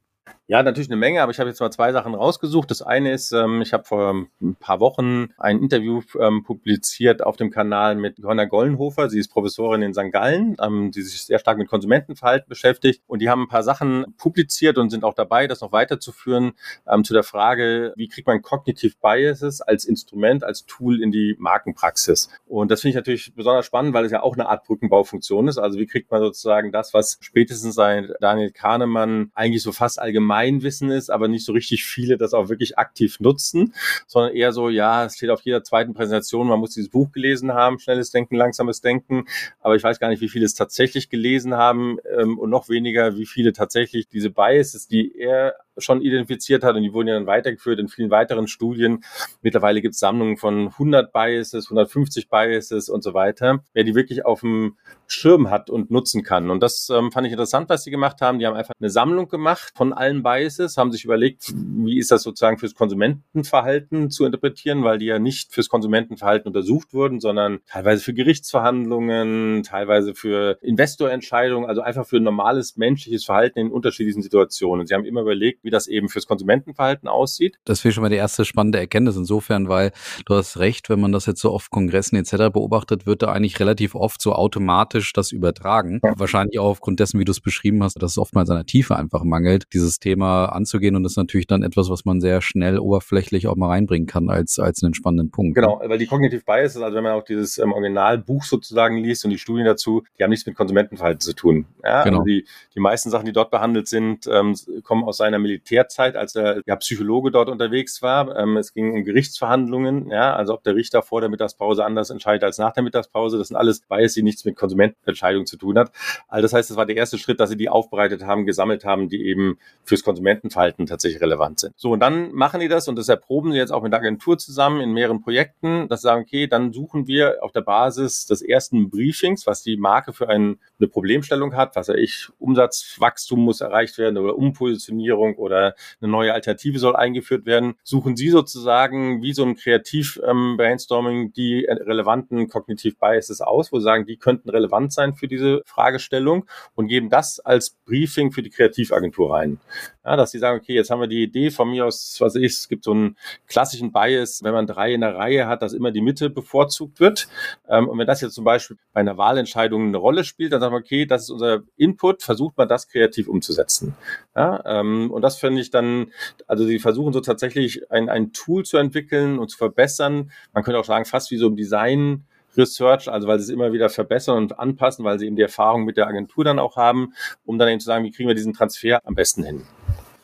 Ja, 0.51 0.63
natürlich 0.63 0.89
eine 0.89 0.97
Menge, 0.97 1.23
aber 1.23 1.31
ich 1.31 1.39
habe 1.39 1.49
jetzt 1.49 1.61
mal 1.61 1.71
zwei 1.71 1.93
Sachen 1.93 2.13
rausgesucht. 2.13 2.69
Das 2.69 2.81
eine 2.81 3.13
ist, 3.13 3.31
ähm, 3.31 3.61
ich 3.61 3.71
habe 3.71 3.85
vor 3.85 4.27
ein 4.41 4.55
paar 4.55 4.81
Wochen 4.81 5.29
ein 5.37 5.59
Interview 5.59 6.01
ähm, 6.19 6.43
publiziert 6.43 7.23
auf 7.23 7.37
dem 7.37 7.51
Kanal 7.51 7.95
mit 7.95 8.19
Johanna 8.19 8.43
Gollenhofer. 8.43 9.09
Sie 9.09 9.17
ist 9.17 9.29
Professorin 9.29 9.81
in 9.81 9.93
St. 9.93 10.11
Gallen, 10.11 10.57
ähm, 10.61 10.91
die 10.91 11.03
sich 11.03 11.23
sehr 11.23 11.39
stark 11.39 11.57
mit 11.57 11.69
Konsumentenverhalten 11.69 12.49
beschäftigt. 12.49 13.01
Und 13.07 13.21
die 13.21 13.29
haben 13.29 13.43
ein 13.43 13.47
paar 13.47 13.63
Sachen 13.63 14.13
publiziert 14.17 14.77
und 14.77 14.89
sind 14.89 15.05
auch 15.05 15.13
dabei, 15.13 15.47
das 15.47 15.61
noch 15.61 15.71
weiterzuführen 15.71 16.51
ähm, 16.85 17.05
zu 17.05 17.13
der 17.13 17.23
Frage, 17.23 17.93
wie 17.95 18.09
kriegt 18.09 18.27
man 18.27 18.41
Cognitive 18.41 18.95
Biases 19.01 19.61
als 19.61 19.85
Instrument, 19.85 20.43
als 20.43 20.65
Tool 20.65 21.01
in 21.01 21.13
die 21.13 21.37
Markenpraxis. 21.39 22.29
Und 22.45 22.71
das 22.71 22.81
finde 22.81 22.89
ich 22.89 22.95
natürlich 22.95 23.33
besonders 23.33 23.65
spannend, 23.65 23.93
weil 23.93 24.03
es 24.03 24.11
ja 24.11 24.21
auch 24.21 24.33
eine 24.33 24.49
Art 24.49 24.65
Brückenbaufunktion 24.65 25.47
ist. 25.47 25.59
Also 25.59 25.79
wie 25.79 25.87
kriegt 25.87 26.11
man 26.11 26.19
sozusagen 26.19 26.73
das, 26.73 26.93
was 26.93 27.19
spätestens 27.21 27.75
seit 27.75 28.09
Daniel 28.19 28.51
Kahnemann 28.51 29.31
eigentlich 29.33 29.63
so 29.63 29.71
fast 29.71 29.97
allgemein 29.97 30.40
Allgemeinwissen 30.41 30.91
ist, 30.91 31.09
aber 31.09 31.27
nicht 31.27 31.45
so 31.45 31.53
richtig 31.53 31.85
viele 31.85 32.17
das 32.17 32.33
auch 32.33 32.49
wirklich 32.49 32.77
aktiv 32.77 33.19
nutzen, 33.19 33.73
sondern 34.07 34.35
eher 34.35 34.51
so, 34.51 34.69
ja, 34.69 35.05
es 35.05 35.15
steht 35.15 35.29
auf 35.29 35.41
jeder 35.41 35.63
zweiten 35.63 35.93
Präsentation, 35.93 36.47
man 36.47 36.59
muss 36.59 36.73
dieses 36.73 36.89
Buch 36.89 37.11
gelesen 37.11 37.53
haben, 37.53 37.79
schnelles 37.79 38.11
Denken, 38.11 38.35
langsames 38.35 38.81
Denken, 38.81 39.25
aber 39.59 39.75
ich 39.75 39.83
weiß 39.83 39.99
gar 39.99 40.09
nicht, 40.09 40.21
wie 40.21 40.29
viele 40.29 40.45
es 40.45 40.53
tatsächlich 40.53 41.09
gelesen 41.09 41.55
haben 41.55 41.97
ähm, 42.17 42.37
und 42.39 42.49
noch 42.49 42.69
weniger, 42.69 43.17
wie 43.17 43.25
viele 43.25 43.53
tatsächlich 43.53 44.07
diese 44.07 44.29
Biases, 44.29 44.87
die 44.87 45.15
er 45.17 45.55
schon 45.77 46.01
identifiziert 46.01 46.63
hat 46.63 46.75
und 46.75 46.83
die 46.83 46.93
wurden 46.93 47.07
ja 47.07 47.15
dann 47.15 47.27
weitergeführt 47.27 47.79
in 47.79 47.87
vielen 47.87 48.11
weiteren 48.11 48.47
Studien. 48.47 49.03
Mittlerweile 49.41 49.81
gibt 49.81 49.93
es 49.93 49.99
Sammlungen 49.99 50.37
von 50.37 50.67
100 50.67 51.11
Biases, 51.13 51.65
150 51.67 52.29
Biases 52.29 52.89
und 52.89 53.03
so 53.03 53.13
weiter, 53.13 53.63
wer 53.73 53.83
die 53.83 53.95
wirklich 53.95 54.25
auf 54.25 54.41
dem 54.41 54.77
Schirm 55.07 55.49
hat 55.49 55.69
und 55.69 55.91
nutzen 55.91 56.23
kann. 56.23 56.49
Und 56.49 56.63
das 56.63 56.89
ähm, 56.89 57.11
fand 57.11 57.27
ich 57.27 57.33
interessant, 57.33 57.69
was 57.69 57.83
sie 57.83 57.91
gemacht 57.91 58.21
haben. 58.21 58.39
Die 58.39 58.47
haben 58.47 58.55
einfach 58.55 58.73
eine 58.79 58.89
Sammlung 58.89 59.27
gemacht 59.27 59.73
von 59.75 59.93
allen 59.93 60.23
Biases, 60.23 60.77
haben 60.77 60.91
sich 60.91 61.03
überlegt, 61.03 61.53
wie 61.53 61.97
ist 61.97 62.11
das 62.11 62.23
sozusagen 62.23 62.57
fürs 62.57 62.75
Konsumentenverhalten 62.75 64.09
zu 64.09 64.25
interpretieren, 64.25 64.83
weil 64.83 64.99
die 64.99 65.07
ja 65.07 65.19
nicht 65.19 65.53
fürs 65.53 65.69
Konsumentenverhalten 65.69 66.47
untersucht 66.47 66.93
wurden, 66.93 67.19
sondern 67.19 67.59
teilweise 67.67 68.03
für 68.03 68.13
Gerichtsverhandlungen, 68.13 69.63
teilweise 69.63 70.15
für 70.15 70.57
Investorentscheidungen, 70.61 71.67
also 71.67 71.81
einfach 71.81 72.05
für 72.05 72.19
normales 72.19 72.77
menschliches 72.77 73.25
Verhalten 73.25 73.59
in 73.59 73.71
unterschiedlichen 73.71 74.21
Situationen. 74.21 74.87
Sie 74.87 74.93
haben 74.93 75.05
immer 75.05 75.21
überlegt, 75.21 75.60
wie 75.63 75.69
das 75.69 75.87
eben 75.87 76.09
fürs 76.09 76.27
Konsumentenverhalten 76.27 77.07
aussieht. 77.07 77.57
Das 77.65 77.83
wäre 77.83 77.93
schon 77.93 78.03
mal 78.03 78.09
die 78.09 78.15
erste 78.15 78.45
spannende 78.45 78.79
Erkenntnis 78.79 79.15
insofern, 79.15 79.69
weil 79.69 79.91
du 80.25 80.35
hast 80.35 80.57
recht, 80.57 80.89
wenn 80.89 80.99
man 80.99 81.11
das 81.11 81.25
jetzt 81.25 81.41
so 81.41 81.51
auf 81.51 81.69
Kongressen 81.69 82.15
etc. 82.17 82.51
beobachtet, 82.51 83.05
wird 83.05 83.21
da 83.21 83.31
eigentlich 83.31 83.59
relativ 83.59 83.95
oft 83.95 84.21
so 84.21 84.33
automatisch 84.33 85.13
das 85.13 85.31
übertragen. 85.31 85.99
Ja. 86.03 86.13
Wahrscheinlich 86.17 86.59
auch 86.59 86.69
aufgrund 86.69 86.99
dessen, 86.99 87.19
wie 87.19 87.25
du 87.25 87.31
es 87.31 87.39
beschrieben 87.39 87.83
hast, 87.83 88.01
dass 88.01 88.11
es 88.11 88.17
oftmals 88.17 88.49
an 88.49 88.57
der 88.57 88.65
Tiefe 88.65 88.95
einfach 88.95 89.23
mangelt, 89.23 89.65
dieses 89.73 89.99
Thema 89.99 90.45
anzugehen 90.45 90.95
und 90.95 91.03
das 91.03 91.13
ist 91.13 91.17
natürlich 91.17 91.47
dann 91.47 91.63
etwas, 91.63 91.89
was 91.89 92.05
man 92.05 92.21
sehr 92.21 92.41
schnell 92.41 92.79
oberflächlich 92.79 93.47
auch 93.47 93.55
mal 93.55 93.67
reinbringen 93.67 94.07
kann 94.07 94.29
als, 94.29 94.59
als 94.59 94.83
einen 94.83 94.93
spannenden 94.93 95.31
Punkt. 95.31 95.55
Genau, 95.55 95.81
weil 95.83 95.97
die 95.97 96.07
Cognitive 96.07 96.43
Bias 96.45 96.75
ist, 96.75 96.81
also 96.81 96.95
wenn 96.95 97.03
man 97.03 97.13
auch 97.13 97.23
dieses 97.23 97.57
ähm, 97.57 97.71
Originalbuch 97.71 98.43
sozusagen 98.43 98.97
liest 98.97 99.25
und 99.25 99.31
die 99.31 99.37
Studien 99.37 99.65
dazu, 99.65 100.03
die 100.17 100.23
haben 100.23 100.29
nichts 100.29 100.45
mit 100.45 100.55
Konsumentenverhalten 100.55 101.21
zu 101.21 101.33
tun. 101.33 101.65
Ja, 101.83 102.03
genau. 102.03 102.19
Also 102.19 102.25
die, 102.25 102.45
die 102.75 102.79
meisten 102.79 103.09
Sachen, 103.09 103.25
die 103.25 103.33
dort 103.33 103.51
behandelt 103.51 103.87
sind, 103.87 104.27
ähm, 104.27 104.55
kommen 104.83 105.03
aus 105.03 105.17
seiner 105.17 105.39
Militärzeit, 105.51 106.15
als 106.15 106.35
er 106.35 106.61
ja, 106.65 106.75
Psychologe 106.77 107.31
dort 107.31 107.49
unterwegs 107.49 108.01
war. 108.01 108.35
Ähm, 108.37 108.57
es 108.57 108.73
ging 108.73 108.93
um 108.93 109.03
Gerichtsverhandlungen, 109.03 110.09
ja, 110.09 110.33
also 110.33 110.53
ob 110.53 110.63
der 110.63 110.75
Richter 110.75 111.01
vor 111.01 111.21
der 111.21 111.29
Mittagspause 111.29 111.83
anders 111.83 112.09
entscheidet 112.09 112.43
als 112.43 112.57
nach 112.57 112.73
der 112.73 112.83
Mittagspause. 112.83 113.37
Das 113.37 113.49
sind 113.49 113.57
alles 113.57 113.81
Bias, 113.81 114.13
die 114.13 114.23
nichts 114.23 114.45
mit 114.45 114.55
Konsumentenentscheidungen 114.55 115.45
zu 115.45 115.57
tun 115.57 115.77
hat. 115.77 115.91
Also 116.27 116.43
das 116.43 116.53
heißt, 116.53 116.69
das 116.69 116.77
war 116.77 116.85
der 116.85 116.95
erste 116.95 117.17
Schritt, 117.17 117.39
dass 117.39 117.49
sie 117.49 117.57
die 117.57 117.69
aufbereitet 117.69 118.23
haben, 118.23 118.45
gesammelt 118.45 118.85
haben, 118.85 119.09
die 119.09 119.25
eben 119.25 119.57
fürs 119.83 120.03
Konsumentenverhalten 120.03 120.85
tatsächlich 120.85 121.21
relevant 121.21 121.59
sind. 121.59 121.73
So, 121.77 121.91
und 121.91 121.99
dann 121.99 122.31
machen 122.31 122.59
die 122.59 122.67
das 122.67 122.87
und 122.87 122.95
das 122.95 123.09
erproben 123.09 123.51
sie 123.51 123.57
jetzt 123.57 123.71
auch 123.71 123.83
mit 123.83 123.91
der 123.91 123.99
Agentur 123.99 124.37
zusammen 124.37 124.81
in 124.81 124.93
mehreren 124.93 125.21
Projekten, 125.21 125.87
dass 125.89 126.01
sie 126.01 126.07
sagen, 126.07 126.21
okay, 126.21 126.47
dann 126.47 126.71
suchen 126.73 127.07
wir 127.07 127.37
auf 127.41 127.51
der 127.51 127.61
Basis 127.61 128.25
des 128.25 128.41
ersten 128.41 128.89
Briefings, 128.89 129.45
was 129.45 129.63
die 129.63 129.77
Marke 129.77 130.13
für 130.13 130.29
ein, 130.29 130.59
eine 130.79 130.87
Problemstellung 130.87 131.55
hat, 131.55 131.75
was 131.75 131.87
ja 131.87 131.95
ich, 131.95 132.29
Umsatzwachstum 132.39 133.39
muss 133.39 133.61
erreicht 133.61 133.97
werden 133.97 134.17
oder 134.17 134.37
Umpositionierung 134.37 135.35
oder 135.41 135.75
eine 135.99 136.11
neue 136.11 136.33
Alternative 136.33 136.79
soll 136.79 136.95
eingeführt 136.95 137.45
werden, 137.45 137.75
suchen 137.83 138.15
sie 138.15 138.29
sozusagen 138.29 139.21
wie 139.21 139.33
so 139.33 139.43
ein 139.43 139.55
Kreativ-Brainstorming 139.55 141.21
ähm, 141.21 141.33
die 141.33 141.65
relevanten 141.65 142.47
Cognitive 142.47 142.95
Biases 142.99 143.41
aus, 143.41 143.71
wo 143.71 143.79
sie 143.79 143.83
sagen, 143.83 144.05
die 144.05 144.17
könnten 144.17 144.49
relevant 144.49 144.93
sein 144.93 145.15
für 145.15 145.27
diese 145.27 145.61
Fragestellung 145.65 146.45
und 146.75 146.87
geben 146.87 147.09
das 147.09 147.39
als 147.39 147.71
Briefing 147.85 148.31
für 148.31 148.41
die 148.41 148.49
Kreativagentur 148.49 149.33
rein. 149.33 149.59
Ja, 150.03 150.15
dass 150.15 150.31
sie 150.31 150.39
sagen, 150.39 150.59
okay, 150.59 150.73
jetzt 150.73 150.89
haben 150.89 150.99
wir 150.99 151.07
die 151.07 151.23
Idee 151.23 151.51
von 151.51 151.69
mir 151.69 151.85
aus, 151.85 152.17
was 152.19 152.35
ich, 152.35 152.53
es 152.53 152.67
gibt 152.67 152.83
so 152.83 152.91
einen 152.91 153.17
klassischen 153.47 153.91
Bias, 153.91 154.41
wenn 154.43 154.53
man 154.53 154.65
drei 154.65 154.93
in 154.93 155.01
der 155.01 155.15
Reihe 155.15 155.47
hat, 155.47 155.61
dass 155.61 155.73
immer 155.73 155.91
die 155.91 156.01
Mitte 156.01 156.29
bevorzugt 156.29 156.99
wird. 156.99 157.27
Ähm, 157.69 157.87
und 157.87 157.99
wenn 157.99 158.07
das 158.07 158.21
jetzt 158.21 158.33
zum 158.33 158.43
Beispiel 158.43 158.77
bei 158.93 159.01
einer 159.01 159.17
Wahlentscheidung 159.17 159.87
eine 159.87 159.97
Rolle 159.97 160.23
spielt, 160.23 160.53
dann 160.53 160.61
sagen 160.61 160.73
wir, 160.73 160.79
okay, 160.79 161.05
das 161.05 161.23
ist 161.23 161.29
unser 161.29 161.61
Input, 161.77 162.23
versucht 162.23 162.57
man 162.57 162.67
das 162.67 162.87
kreativ 162.87 163.27
umzusetzen. 163.27 163.95
Ja, 164.35 164.61
ähm, 164.65 165.11
und 165.11 165.21
das 165.21 165.30
finde 165.37 165.61
ich 165.61 165.71
dann, 165.71 166.11
also 166.47 166.65
sie 166.65 166.79
versuchen 166.79 167.13
so 167.13 167.21
tatsächlich 167.21 167.91
ein, 167.91 168.09
ein 168.09 168.33
Tool 168.33 168.63
zu 168.63 168.77
entwickeln 168.77 169.39
und 169.39 169.49
zu 169.49 169.57
verbessern. 169.57 170.31
Man 170.53 170.63
könnte 170.63 170.79
auch 170.79 170.85
sagen, 170.85 171.05
fast 171.05 171.31
wie 171.31 171.37
so 171.37 171.47
im 171.47 171.55
Design 171.55 172.25
Research, 172.57 173.09
also 173.09 173.27
weil 173.27 173.39
sie 173.39 173.45
es 173.45 173.49
immer 173.49 173.71
wieder 173.71 173.89
verbessern 173.89 174.37
und 174.37 174.59
anpassen, 174.59 175.05
weil 175.05 175.19
sie 175.19 175.27
eben 175.27 175.35
die 175.35 175.41
Erfahrung 175.41 175.85
mit 175.85 175.97
der 175.97 176.07
Agentur 176.07 176.43
dann 176.43 176.59
auch 176.59 176.75
haben, 176.75 177.13
um 177.45 177.57
dann 177.57 177.69
eben 177.69 177.79
zu 177.79 177.85
sagen, 177.85 178.03
wie 178.03 178.11
kriegen 178.11 178.27
wir 178.27 178.35
diesen 178.35 178.53
Transfer 178.53 178.99
am 179.05 179.15
besten 179.15 179.43
hin. 179.43 179.63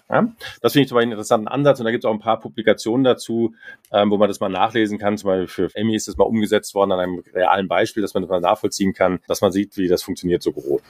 Ja, 0.09 0.25
das 0.61 0.71
finde 0.71 0.83
ich 0.83 0.87
zum 0.87 0.95
Beispiel 0.95 1.07
einen 1.07 1.11
interessanten 1.11 1.49
Ansatz 1.49 1.79
und 1.79 1.85
da 1.85 1.91
gibt 1.91 2.05
es 2.05 2.07
auch 2.07 2.13
ein 2.13 2.19
paar 2.19 2.39
Publikationen 2.39 3.03
dazu, 3.03 3.55
ähm, 3.91 4.09
wo 4.09 4.17
man 4.17 4.29
das 4.29 4.39
mal 4.39 4.47
nachlesen 4.47 4.97
kann. 4.97 5.17
Zum 5.17 5.27
Beispiel 5.27 5.47
für 5.47 5.75
Emmy 5.75 5.95
ist 5.95 6.07
das 6.07 6.15
mal 6.15 6.23
umgesetzt 6.23 6.73
worden 6.75 6.93
an 6.93 6.99
einem 6.99 7.23
realen 7.33 7.67
Beispiel, 7.67 8.01
dass 8.01 8.13
man 8.13 8.23
das 8.23 8.29
mal 8.29 8.39
nachvollziehen 8.39 8.93
kann, 8.93 9.19
dass 9.27 9.41
man 9.41 9.51
sieht, 9.51 9.75
wie 9.75 9.89
das 9.89 10.03
funktioniert 10.03 10.43
so 10.43 10.53
grob. 10.53 10.81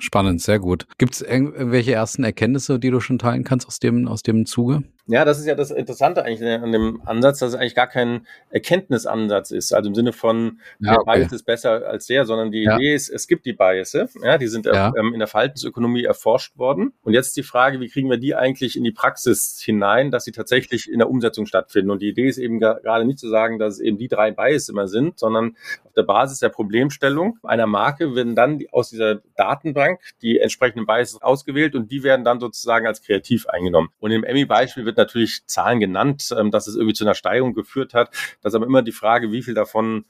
Spannend, 0.00 0.40
sehr 0.40 0.58
gut. 0.58 0.86
Gibt 0.98 1.14
es 1.14 1.22
irgendwelche 1.22 1.92
ersten 1.92 2.24
Erkenntnisse, 2.24 2.78
die 2.78 2.90
du 2.90 3.00
schon 3.00 3.18
teilen 3.18 3.44
kannst 3.44 3.66
aus 3.66 3.78
dem, 3.78 4.08
aus 4.08 4.22
dem 4.22 4.46
Zuge? 4.46 4.82
Ja, 5.10 5.24
das 5.24 5.40
ist 5.40 5.46
ja 5.46 5.56
das 5.56 5.72
Interessante 5.72 6.24
eigentlich 6.24 6.48
an 6.48 6.70
dem 6.70 7.02
Ansatz, 7.04 7.40
dass 7.40 7.50
es 7.50 7.54
eigentlich 7.56 7.74
gar 7.74 7.88
kein 7.88 8.26
Erkenntnisansatz 8.50 9.50
ist. 9.50 9.72
Also 9.72 9.88
im 9.88 9.94
Sinne 9.96 10.12
von, 10.12 10.60
ja, 10.78 10.92
der 10.92 11.00
okay. 11.00 11.18
Bias 11.18 11.32
ist 11.32 11.42
besser 11.42 11.84
als 11.86 12.06
der, 12.06 12.24
sondern 12.24 12.52
die 12.52 12.62
ja. 12.62 12.76
Idee 12.76 12.94
ist, 12.94 13.08
es 13.08 13.26
gibt 13.26 13.44
die 13.44 13.52
Biases, 13.52 14.14
ja, 14.22 14.38
die 14.38 14.46
sind 14.46 14.66
ja. 14.66 14.92
ähm, 14.96 15.12
in 15.12 15.18
der 15.18 15.26
Verhaltensökonomie 15.26 16.04
erforscht 16.04 16.56
worden. 16.58 16.92
Und 17.02 17.12
jetzt 17.12 17.36
die 17.36 17.42
Frage, 17.42 17.80
wie 17.80 17.88
kriegen 17.88 18.08
wir 18.08 18.18
die 18.18 18.36
eigentlich 18.36 18.76
in 18.76 18.84
die 18.84 18.92
Praxis 18.92 19.60
hinein, 19.60 20.12
dass 20.12 20.24
sie 20.24 20.32
tatsächlich 20.32 20.88
in 20.88 21.00
der 21.00 21.10
Umsetzung 21.10 21.44
stattfinden. 21.44 21.90
Und 21.90 22.02
die 22.02 22.08
Idee 22.10 22.28
ist 22.28 22.38
eben 22.38 22.60
gerade 22.60 23.04
nicht 23.04 23.18
zu 23.18 23.28
sagen, 23.28 23.58
dass 23.58 23.74
es 23.74 23.80
eben 23.80 23.98
die 23.98 24.08
drei 24.08 24.30
Biases 24.30 24.68
immer 24.68 24.86
sind, 24.86 25.18
sondern 25.18 25.56
auf 25.84 25.92
der 25.94 26.04
Basis 26.04 26.38
der 26.38 26.50
Problemstellung 26.50 27.38
einer 27.42 27.66
Marke 27.66 28.14
werden 28.14 28.36
dann 28.36 28.60
aus 28.70 28.90
dieser 28.90 29.22
Datenbank 29.36 30.00
die 30.22 30.38
entsprechenden 30.38 30.86
Biases 30.86 31.20
ausgewählt 31.20 31.74
und 31.74 31.90
die 31.90 32.04
werden 32.04 32.24
dann 32.24 32.38
sozusagen 32.38 32.86
als 32.86 33.02
kreativ 33.02 33.48
eingenommen. 33.48 33.88
Und 33.98 34.12
im 34.12 34.22
Emmy-Beispiel 34.22 34.84
wird 34.84 34.99
natürlich 35.00 35.42
Zahlen 35.46 35.80
genannt, 35.80 36.34
ähm, 36.36 36.50
dass 36.50 36.66
es 36.66 36.76
irgendwie 36.76 36.94
zu 36.94 37.04
einer 37.04 37.14
Steigerung 37.14 37.54
geführt 37.54 37.94
hat. 37.94 38.10
Das 38.42 38.52
ist 38.52 38.54
aber 38.54 38.66
immer 38.66 38.82
die 38.82 38.92
Frage, 38.92 39.32
wie 39.32 39.42
viel 39.42 39.54
davon 39.54 40.04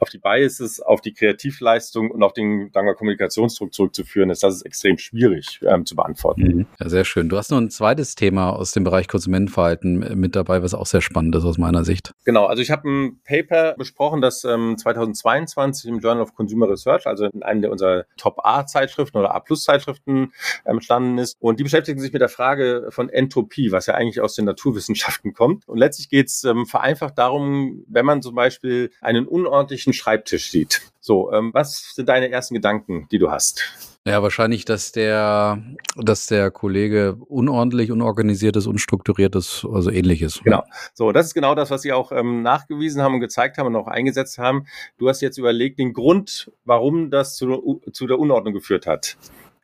auf 0.00 0.10
die 0.10 0.18
Biases, 0.18 0.80
auf 0.80 1.00
die 1.00 1.12
Kreativleistung 1.12 2.10
und 2.10 2.22
auf 2.22 2.32
den 2.32 2.70
sagen 2.72 2.86
wir, 2.86 2.94
Kommunikationsdruck 2.94 3.72
zurückzuführen 3.72 4.30
ist, 4.30 4.42
das 4.42 4.56
ist 4.56 4.62
extrem 4.62 4.98
schwierig 4.98 5.60
ähm, 5.66 5.86
zu 5.86 5.96
beantworten. 5.96 6.42
Mhm. 6.42 6.66
Ja, 6.80 6.88
sehr 6.88 7.04
schön. 7.04 7.28
Du 7.28 7.36
hast 7.36 7.50
noch 7.50 7.58
ein 7.58 7.70
zweites 7.70 8.14
Thema 8.14 8.50
aus 8.50 8.72
dem 8.72 8.84
Bereich 8.84 9.08
Konsumentenverhalten 9.08 10.18
mit 10.18 10.36
dabei, 10.36 10.62
was 10.62 10.74
auch 10.74 10.86
sehr 10.86 11.00
spannend 11.00 11.34
ist 11.34 11.44
aus 11.44 11.58
meiner 11.58 11.84
Sicht. 11.84 12.12
Genau, 12.24 12.46
also 12.46 12.62
ich 12.62 12.70
habe 12.70 12.88
ein 12.88 13.20
Paper 13.24 13.74
besprochen, 13.76 14.20
das 14.20 14.44
ähm, 14.44 14.76
2022 14.76 15.90
im 15.90 15.98
Journal 16.00 16.22
of 16.22 16.34
Consumer 16.34 16.68
Research, 16.68 17.06
also 17.06 17.26
in 17.26 17.42
einem 17.42 17.62
der 17.62 17.70
unserer 17.70 18.04
Top-A-Zeitschriften 18.16 19.18
oder 19.18 19.34
A-Plus-Zeitschriften 19.34 20.32
ähm, 20.66 20.76
entstanden 20.76 21.18
ist. 21.18 21.36
Und 21.40 21.60
die 21.60 21.64
beschäftigen 21.64 22.00
sich 22.00 22.12
mit 22.12 22.22
der 22.22 22.28
Frage 22.28 22.88
von 22.90 23.08
Entropie, 23.08 23.72
was 23.72 23.86
ja 23.86 23.94
eigentlich 23.94 24.20
aus 24.20 24.34
den 24.34 24.44
Naturwissenschaften 24.44 25.34
kommt. 25.34 25.68
Und 25.68 25.78
letztlich 25.78 26.08
geht 26.08 26.28
es 26.28 26.44
ähm, 26.44 26.66
vereinfacht 26.66 27.18
darum, 27.18 27.84
wenn 27.88 28.06
man 28.06 28.22
zum 28.22 28.34
Beispiel 28.34 28.90
einen 29.00 29.26
unordentlichen 29.26 29.83
Schreibtisch 29.92 30.50
sieht. 30.50 30.82
So, 31.00 31.32
ähm, 31.32 31.50
was 31.52 31.94
sind 31.94 32.08
deine 32.08 32.30
ersten 32.30 32.54
Gedanken, 32.54 33.06
die 33.10 33.18
du 33.18 33.30
hast? 33.30 33.62
Ja, 34.06 34.22
wahrscheinlich, 34.22 34.66
dass 34.66 34.92
der, 34.92 35.62
dass 35.96 36.26
der 36.26 36.50
Kollege 36.50 37.16
unordentlich, 37.26 37.90
unorganisiert 37.90 38.54
ist, 38.54 38.66
unstrukturiert 38.66 39.34
ist, 39.34 39.66
also 39.70 39.90
ähnlich 39.90 40.20
ist. 40.20 40.44
Genau. 40.44 40.62
So, 40.92 41.10
das 41.10 41.26
ist 41.26 41.34
genau 41.34 41.54
das, 41.54 41.70
was 41.70 41.80
Sie 41.80 41.92
auch 41.92 42.12
ähm, 42.12 42.42
nachgewiesen 42.42 43.00
haben 43.00 43.14
und 43.14 43.20
gezeigt 43.20 43.56
haben 43.56 43.68
und 43.68 43.76
auch 43.76 43.86
eingesetzt 43.86 44.36
haben. 44.36 44.66
Du 44.98 45.08
hast 45.08 45.22
jetzt 45.22 45.38
überlegt, 45.38 45.78
den 45.78 45.94
Grund, 45.94 46.50
warum 46.66 47.10
das 47.10 47.36
zu, 47.36 47.80
zu 47.92 48.06
der 48.06 48.18
Unordnung 48.18 48.52
geführt 48.52 48.86
hat. 48.86 49.16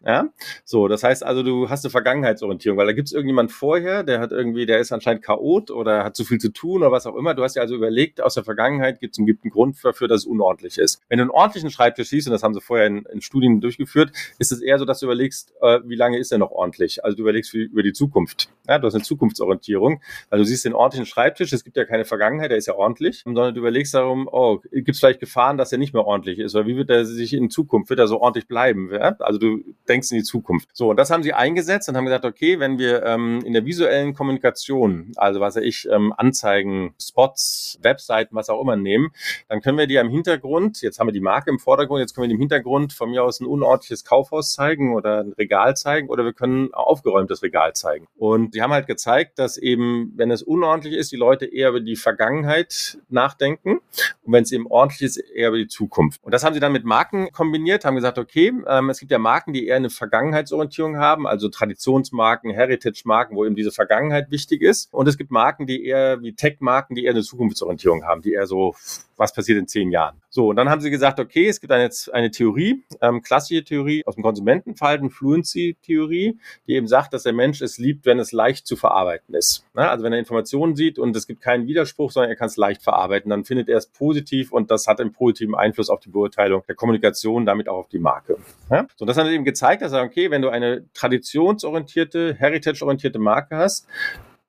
Ja, 0.04 0.30
so, 0.64 0.88
das 0.88 1.02
heißt 1.02 1.22
also, 1.22 1.42
du 1.42 1.68
hast 1.68 1.84
eine 1.84 1.90
Vergangenheitsorientierung, 1.90 2.78
weil 2.78 2.86
da 2.86 2.92
gibt 2.92 3.08
es 3.08 3.12
irgendjemand 3.12 3.52
vorher, 3.52 4.02
der 4.02 4.20
hat 4.20 4.32
irgendwie, 4.32 4.64
der 4.64 4.78
ist 4.78 4.92
anscheinend 4.92 5.22
Chaot 5.22 5.70
oder 5.70 6.04
hat 6.04 6.16
zu 6.16 6.24
viel 6.24 6.38
zu 6.38 6.50
tun 6.52 6.80
oder 6.80 6.90
was 6.90 7.06
auch 7.06 7.16
immer. 7.16 7.34
Du 7.34 7.42
hast 7.42 7.54
ja 7.54 7.60
also 7.60 7.74
überlegt, 7.74 8.22
aus 8.22 8.32
der 8.32 8.44
Vergangenheit 8.44 8.98
gibt 8.98 9.14
es 9.14 9.18
einen, 9.18 9.28
einen 9.28 9.50
Grund 9.50 9.76
dafür, 9.82 10.08
dass 10.08 10.20
es 10.22 10.26
unordentlich 10.26 10.78
ist. 10.78 11.02
Wenn 11.10 11.18
du 11.18 11.24
einen 11.24 11.30
ordentlichen 11.30 11.70
Schreibtisch 11.70 12.08
siehst, 12.08 12.26
und 12.26 12.32
das 12.32 12.42
haben 12.42 12.54
sie 12.54 12.62
vorher 12.62 12.86
in, 12.86 13.04
in 13.12 13.20
Studien 13.20 13.60
durchgeführt, 13.60 14.12
ist 14.38 14.52
es 14.52 14.62
eher 14.62 14.78
so, 14.78 14.86
dass 14.86 15.00
du 15.00 15.06
überlegst, 15.06 15.52
äh, 15.60 15.80
wie 15.84 15.96
lange 15.96 16.18
ist 16.18 16.32
er 16.32 16.38
noch 16.38 16.50
ordentlich? 16.50 17.04
Also 17.04 17.18
du 17.18 17.22
überlegst 17.22 17.50
für, 17.50 17.58
über 17.58 17.82
die 17.82 17.92
Zukunft. 17.92 18.48
Ja, 18.70 18.78
du 18.78 18.86
hast 18.86 18.94
eine 18.94 19.02
Zukunftsorientierung, 19.02 20.00
weil 20.28 20.38
du 20.38 20.44
siehst 20.44 20.64
den 20.64 20.74
ordentlichen 20.74 21.04
Schreibtisch, 21.04 21.52
es 21.52 21.64
gibt 21.64 21.76
ja 21.76 21.84
keine 21.84 22.04
Vergangenheit, 22.04 22.52
der 22.52 22.58
ist 22.58 22.66
ja 22.66 22.74
ordentlich, 22.76 23.22
sondern 23.24 23.52
du 23.52 23.58
überlegst 23.58 23.94
darum, 23.94 24.28
oh, 24.30 24.60
gibt 24.70 24.90
es 24.90 25.00
vielleicht 25.00 25.18
Gefahren, 25.18 25.58
dass 25.58 25.72
er 25.72 25.78
nicht 25.78 25.92
mehr 25.92 26.06
ordentlich 26.06 26.38
ist? 26.38 26.54
Oder 26.54 26.68
wie 26.68 26.76
wird 26.76 26.88
er 26.88 27.04
sich 27.04 27.32
in 27.32 27.50
Zukunft, 27.50 27.90
wird 27.90 27.98
er 27.98 28.06
so 28.06 28.20
ordentlich 28.20 28.46
bleiben? 28.46 28.90
Ja? 28.92 29.16
Also 29.18 29.40
du 29.40 29.64
denkst 29.88 30.12
in 30.12 30.18
die 30.18 30.22
Zukunft. 30.22 30.68
So, 30.72 30.90
und 30.90 30.98
das 30.98 31.10
haben 31.10 31.24
sie 31.24 31.32
eingesetzt 31.32 31.88
und 31.88 31.96
haben 31.96 32.04
gesagt, 32.04 32.24
okay, 32.24 32.60
wenn 32.60 32.78
wir 32.78 33.04
ähm, 33.04 33.40
in 33.44 33.54
der 33.54 33.66
visuellen 33.66 34.14
Kommunikation, 34.14 35.10
also 35.16 35.40
was 35.40 35.56
weiß 35.56 35.64
ich, 35.64 35.88
ähm, 35.90 36.14
Anzeigen, 36.16 36.94
Spots, 37.02 37.76
Webseiten, 37.82 38.36
was 38.36 38.50
auch 38.50 38.60
immer 38.60 38.76
nehmen, 38.76 39.10
dann 39.48 39.62
können 39.62 39.78
wir 39.78 39.88
die 39.88 39.98
am 39.98 40.10
Hintergrund, 40.10 40.80
jetzt 40.80 41.00
haben 41.00 41.08
wir 41.08 41.12
die 41.12 41.18
Marke 41.18 41.50
im 41.50 41.58
Vordergrund, 41.58 42.02
jetzt 42.02 42.14
können 42.14 42.28
wir 42.28 42.34
im 42.34 42.38
Hintergrund 42.38 42.92
von 42.92 43.10
mir 43.10 43.24
aus 43.24 43.40
ein 43.40 43.46
unordentliches 43.46 44.04
Kaufhaus 44.04 44.52
zeigen 44.52 44.94
oder 44.94 45.24
ein 45.24 45.32
Regal 45.32 45.76
zeigen 45.76 46.08
oder 46.08 46.24
wir 46.24 46.34
können 46.34 46.66
ein 46.66 46.74
aufgeräumtes 46.74 47.42
Regal 47.42 47.72
zeigen. 47.72 48.06
Und 48.16 48.54
sie 48.60 48.64
haben 48.64 48.72
halt 48.72 48.86
gezeigt, 48.86 49.38
dass 49.38 49.56
eben, 49.56 50.12
wenn 50.16 50.30
es 50.30 50.42
unordentlich 50.42 50.94
ist, 50.94 51.12
die 51.12 51.16
Leute 51.16 51.46
eher 51.46 51.70
über 51.70 51.80
die 51.80 51.96
Vergangenheit 51.96 52.98
nachdenken 53.08 53.78
und 54.22 54.32
wenn 54.32 54.42
es 54.42 54.52
eben 54.52 54.66
ordentlich 54.66 55.00
ist, 55.00 55.16
eher 55.16 55.48
über 55.48 55.56
die 55.56 55.66
Zukunft. 55.66 56.22
Und 56.22 56.34
das 56.34 56.44
haben 56.44 56.52
sie 56.52 56.60
dann 56.60 56.72
mit 56.72 56.84
Marken 56.84 57.32
kombiniert, 57.32 57.86
haben 57.86 57.96
gesagt, 57.96 58.18
okay, 58.18 58.52
ähm, 58.68 58.90
es 58.90 59.00
gibt 59.00 59.12
ja 59.12 59.18
Marken, 59.18 59.54
die 59.54 59.66
eher 59.66 59.76
eine 59.76 59.88
Vergangenheit 59.88 60.10
Vergangenheitsorientierung 60.20 60.98
haben, 60.98 61.26
also 61.26 61.48
Traditionsmarken, 61.48 62.50
Heritage-Marken, 62.50 63.36
wo 63.36 63.44
eben 63.44 63.54
diese 63.54 63.70
Vergangenheit 63.70 64.30
wichtig 64.30 64.60
ist. 64.60 64.92
Und 64.92 65.08
es 65.08 65.16
gibt 65.16 65.30
Marken, 65.30 65.66
die 65.66 65.84
eher 65.84 66.20
wie 66.22 66.34
Tech-Marken, 66.34 66.94
die 66.94 67.04
eher 67.04 67.12
eine 67.12 67.22
Zukunftsorientierung 67.22 68.04
haben, 68.04 68.22
die 68.22 68.32
eher 68.32 68.46
so, 68.46 68.74
was 69.16 69.32
passiert 69.32 69.58
in 69.58 69.68
zehn 69.68 69.90
Jahren. 69.90 70.19
So, 70.32 70.50
und 70.50 70.56
dann 70.56 70.70
haben 70.70 70.80
sie 70.80 70.90
gesagt, 70.90 71.18
okay, 71.18 71.48
es 71.48 71.60
gibt 71.60 71.72
eine, 71.72 71.90
eine 72.12 72.30
Theorie, 72.30 72.84
ähm, 73.00 73.20
klassische 73.20 73.64
Theorie 73.64 74.04
aus 74.06 74.14
dem 74.14 74.22
Konsumentenverhalten, 74.22 75.10
Fluency-Theorie, 75.10 76.38
die 76.68 76.72
eben 76.72 76.86
sagt, 76.86 77.12
dass 77.12 77.24
der 77.24 77.32
Mensch 77.32 77.60
es 77.60 77.78
liebt, 77.78 78.06
wenn 78.06 78.20
es 78.20 78.30
leicht 78.30 78.64
zu 78.64 78.76
verarbeiten 78.76 79.34
ist. 79.34 79.66
Ja, 79.76 79.90
also 79.90 80.04
wenn 80.04 80.12
er 80.12 80.20
Informationen 80.20 80.76
sieht 80.76 81.00
und 81.00 81.16
es 81.16 81.26
gibt 81.26 81.40
keinen 81.40 81.66
Widerspruch, 81.66 82.12
sondern 82.12 82.30
er 82.30 82.36
kann 82.36 82.46
es 82.46 82.56
leicht 82.56 82.82
verarbeiten, 82.82 83.28
dann 83.28 83.44
findet 83.44 83.68
er 83.68 83.76
es 83.78 83.88
positiv 83.88 84.52
und 84.52 84.70
das 84.70 84.86
hat 84.86 85.00
einen 85.00 85.12
positiven 85.12 85.56
Einfluss 85.56 85.90
auf 85.90 85.98
die 85.98 86.10
Beurteilung 86.10 86.62
der 86.68 86.76
Kommunikation, 86.76 87.44
damit 87.44 87.68
auch 87.68 87.78
auf 87.78 87.88
die 87.88 87.98
Marke. 87.98 88.36
Ja? 88.70 88.86
So, 88.96 89.04
das 89.04 89.16
hat 89.16 89.26
eben 89.26 89.44
gezeigt, 89.44 89.82
dass 89.82 89.92
er, 89.92 90.04
okay, 90.04 90.30
wenn 90.30 90.42
du 90.42 90.48
eine 90.48 90.84
traditionsorientierte, 90.94 92.34
heritage-orientierte 92.34 93.18
Marke 93.18 93.56
hast, 93.56 93.88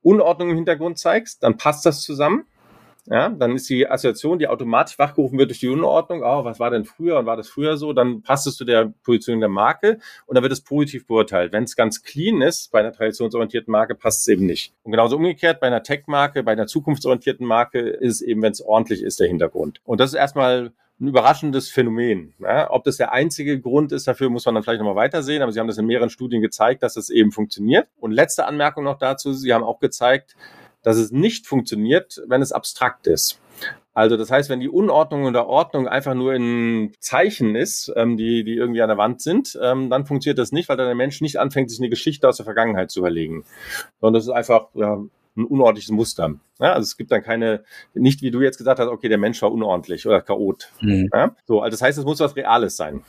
Unordnung 0.03 0.51
im 0.51 0.57
Hintergrund 0.57 0.99
zeigst, 0.99 1.41
dann 1.41 1.57
passt 1.57 1.87
das 1.87 2.01
zusammen. 2.01 2.45
Ja, 3.07 3.29
dann 3.29 3.55
ist 3.55 3.67
die 3.69 3.87
Assoziation, 3.87 4.37
die 4.37 4.47
automatisch 4.47 4.99
wachgerufen 4.99 5.39
wird 5.39 5.49
durch 5.49 5.59
die 5.59 5.69
Unordnung, 5.69 6.21
oh, 6.23 6.43
was 6.43 6.59
war 6.59 6.69
denn 6.69 6.85
früher 6.85 7.17
und 7.17 7.25
war 7.25 7.35
das 7.35 7.49
früher 7.49 7.75
so, 7.75 7.93
dann 7.93 8.21
passt 8.21 8.45
es 8.45 8.55
zu 8.55 8.63
der 8.63 8.93
Position 9.03 9.39
der 9.39 9.49
Marke 9.49 9.97
und 10.27 10.35
dann 10.35 10.43
wird 10.43 10.53
es 10.53 10.61
positiv 10.61 11.07
beurteilt. 11.07 11.51
Wenn 11.51 11.63
es 11.63 11.75
ganz 11.75 12.03
clean 12.03 12.41
ist, 12.41 12.71
bei 12.71 12.79
einer 12.79 12.91
traditionsorientierten 12.91 13.71
Marke, 13.71 13.95
passt 13.95 14.21
es 14.21 14.27
eben 14.27 14.45
nicht. 14.45 14.73
Und 14.83 14.91
genauso 14.91 15.15
umgekehrt, 15.15 15.59
bei 15.59 15.67
einer 15.67 15.81
Tech-Marke, 15.81 16.43
bei 16.43 16.51
einer 16.51 16.67
zukunftsorientierten 16.67 17.45
Marke 17.45 17.79
ist 17.79 18.15
es 18.15 18.21
eben, 18.21 18.43
wenn 18.43 18.51
es 18.51 18.61
ordentlich 18.61 19.01
ist, 19.01 19.19
der 19.19 19.27
Hintergrund. 19.27 19.81
Und 19.83 19.99
das 19.99 20.11
ist 20.11 20.15
erstmal 20.15 20.71
ein 20.99 21.07
überraschendes 21.07 21.69
Phänomen. 21.69 22.35
Ja, 22.37 22.69
ob 22.69 22.83
das 22.83 22.97
der 22.97 23.11
einzige 23.11 23.59
Grund 23.59 23.91
ist, 23.91 24.07
dafür 24.07 24.29
muss 24.29 24.45
man 24.45 24.53
dann 24.53 24.63
vielleicht 24.63 24.79
nochmal 24.79 24.95
weitersehen, 24.95 25.41
aber 25.41 25.51
Sie 25.51 25.59
haben 25.59 25.67
das 25.67 25.79
in 25.79 25.87
mehreren 25.87 26.11
Studien 26.11 26.41
gezeigt, 26.41 26.83
dass 26.83 26.93
das 26.93 27.09
eben 27.09 27.31
funktioniert. 27.31 27.87
Und 27.99 28.11
letzte 28.11 28.45
Anmerkung 28.45 28.83
noch 28.83 28.99
dazu, 28.99 29.33
Sie 29.33 29.51
haben 29.51 29.63
auch 29.63 29.79
gezeigt, 29.79 30.35
dass 30.83 30.97
es 30.97 31.11
nicht 31.11 31.47
funktioniert, 31.47 32.21
wenn 32.27 32.41
es 32.41 32.51
abstrakt 32.51 33.07
ist. 33.07 33.39
Also 33.93 34.15
das 34.15 34.31
heißt, 34.31 34.49
wenn 34.49 34.61
die 34.61 34.69
Unordnung 34.69 35.25
oder 35.25 35.47
Ordnung 35.47 35.87
einfach 35.87 36.13
nur 36.13 36.33
in 36.33 36.93
Zeichen 36.99 37.55
ist, 37.55 37.91
ähm, 37.95 38.15
die, 38.15 38.43
die 38.43 38.55
irgendwie 38.55 38.81
an 38.81 38.87
der 38.87 38.97
Wand 38.97 39.21
sind, 39.21 39.59
ähm, 39.61 39.89
dann 39.89 40.05
funktioniert 40.05 40.39
das 40.39 40.53
nicht, 40.53 40.69
weil 40.69 40.77
dann 40.77 40.85
der 40.85 40.95
Mensch 40.95 41.19
nicht 41.19 41.39
anfängt, 41.39 41.69
sich 41.69 41.79
eine 41.79 41.89
Geschichte 41.89 42.27
aus 42.27 42.37
der 42.37 42.45
Vergangenheit 42.45 42.89
zu 42.89 42.99
überlegen. 42.99 43.43
Sondern 43.99 44.13
das 44.13 44.23
ist 44.23 44.33
einfach 44.33 44.67
ja, 44.75 44.97
ein 45.35 45.45
unordentliches 45.45 45.91
Muster. 45.91 46.35
Ja, 46.59 46.73
also 46.73 46.83
es 46.83 46.95
gibt 46.95 47.11
dann 47.11 47.21
keine, 47.21 47.63
nicht 47.93 48.21
wie 48.21 48.31
du 48.31 48.41
jetzt 48.41 48.57
gesagt 48.57 48.79
hast, 48.79 48.87
okay, 48.87 49.09
der 49.09 49.17
Mensch 49.17 49.41
war 49.41 49.51
unordentlich 49.51 50.05
oder 50.05 50.21
chaot. 50.21 50.71
Mhm. 50.81 51.09
Ja, 51.13 51.35
so, 51.45 51.61
also 51.61 51.73
das 51.73 51.81
heißt, 51.81 51.97
es 51.97 52.05
muss 52.05 52.19
was 52.21 52.35
Reales 52.35 52.77
sein. 52.77 53.03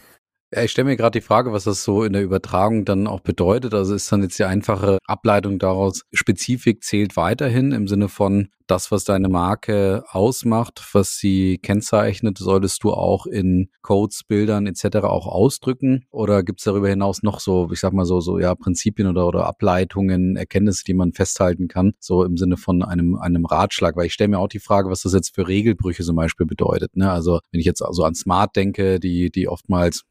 Ich 0.54 0.72
stelle 0.72 0.84
mir 0.84 0.96
gerade 0.96 1.18
die 1.18 1.24
Frage, 1.24 1.52
was 1.52 1.64
das 1.64 1.82
so 1.82 2.04
in 2.04 2.12
der 2.12 2.22
Übertragung 2.22 2.84
dann 2.84 3.06
auch 3.06 3.20
bedeutet. 3.20 3.72
Also 3.72 3.94
ist 3.94 4.12
dann 4.12 4.22
jetzt 4.22 4.38
die 4.38 4.44
einfache 4.44 4.98
Ableitung 5.06 5.58
daraus, 5.58 6.02
Spezifik 6.12 6.84
zählt 6.84 7.16
weiterhin 7.16 7.72
im 7.72 7.88
Sinne 7.88 8.10
von 8.10 8.48
das, 8.66 8.90
was 8.90 9.04
deine 9.04 9.28
Marke 9.28 10.04
ausmacht, 10.08 10.82
was 10.92 11.16
sie 11.16 11.58
kennzeichnet, 11.58 12.38
solltest 12.38 12.84
du 12.84 12.92
auch 12.92 13.26
in 13.26 13.68
Codes, 13.82 14.24
Bildern 14.24 14.66
etc. 14.66 14.98
auch 15.04 15.26
ausdrücken? 15.26 16.04
Oder 16.10 16.42
gibt 16.42 16.60
es 16.60 16.64
darüber 16.64 16.88
hinaus 16.88 17.22
noch 17.22 17.40
so, 17.40 17.70
ich 17.72 17.80
sag 17.80 17.92
mal 17.92 18.04
so, 18.04 18.20
so 18.20 18.38
ja, 18.38 18.54
Prinzipien 18.54 19.08
oder, 19.08 19.26
oder 19.26 19.46
Ableitungen, 19.46 20.36
Erkenntnisse, 20.36 20.84
die 20.84 20.94
man 20.94 21.12
festhalten 21.12 21.68
kann, 21.68 21.94
so 21.98 22.24
im 22.24 22.36
Sinne 22.36 22.56
von 22.56 22.82
einem, 22.82 23.16
einem 23.16 23.46
Ratschlag? 23.46 23.96
Weil 23.96 24.06
ich 24.06 24.12
stelle 24.12 24.28
mir 24.28 24.38
auch 24.38 24.48
die 24.48 24.58
Frage, 24.58 24.90
was 24.90 25.02
das 25.02 25.14
jetzt 25.14 25.34
für 25.34 25.48
Regelbrüche 25.48 26.02
zum 26.02 26.16
Beispiel 26.16 26.46
bedeutet. 26.46 26.96
Ne? 26.96 27.10
Also 27.10 27.40
wenn 27.50 27.60
ich 27.60 27.66
jetzt 27.66 27.82
also 27.82 28.04
an 28.04 28.14
Smart 28.14 28.54
denke, 28.54 29.00
die, 29.00 29.30
die 29.30 29.48
oftmals 29.48 30.04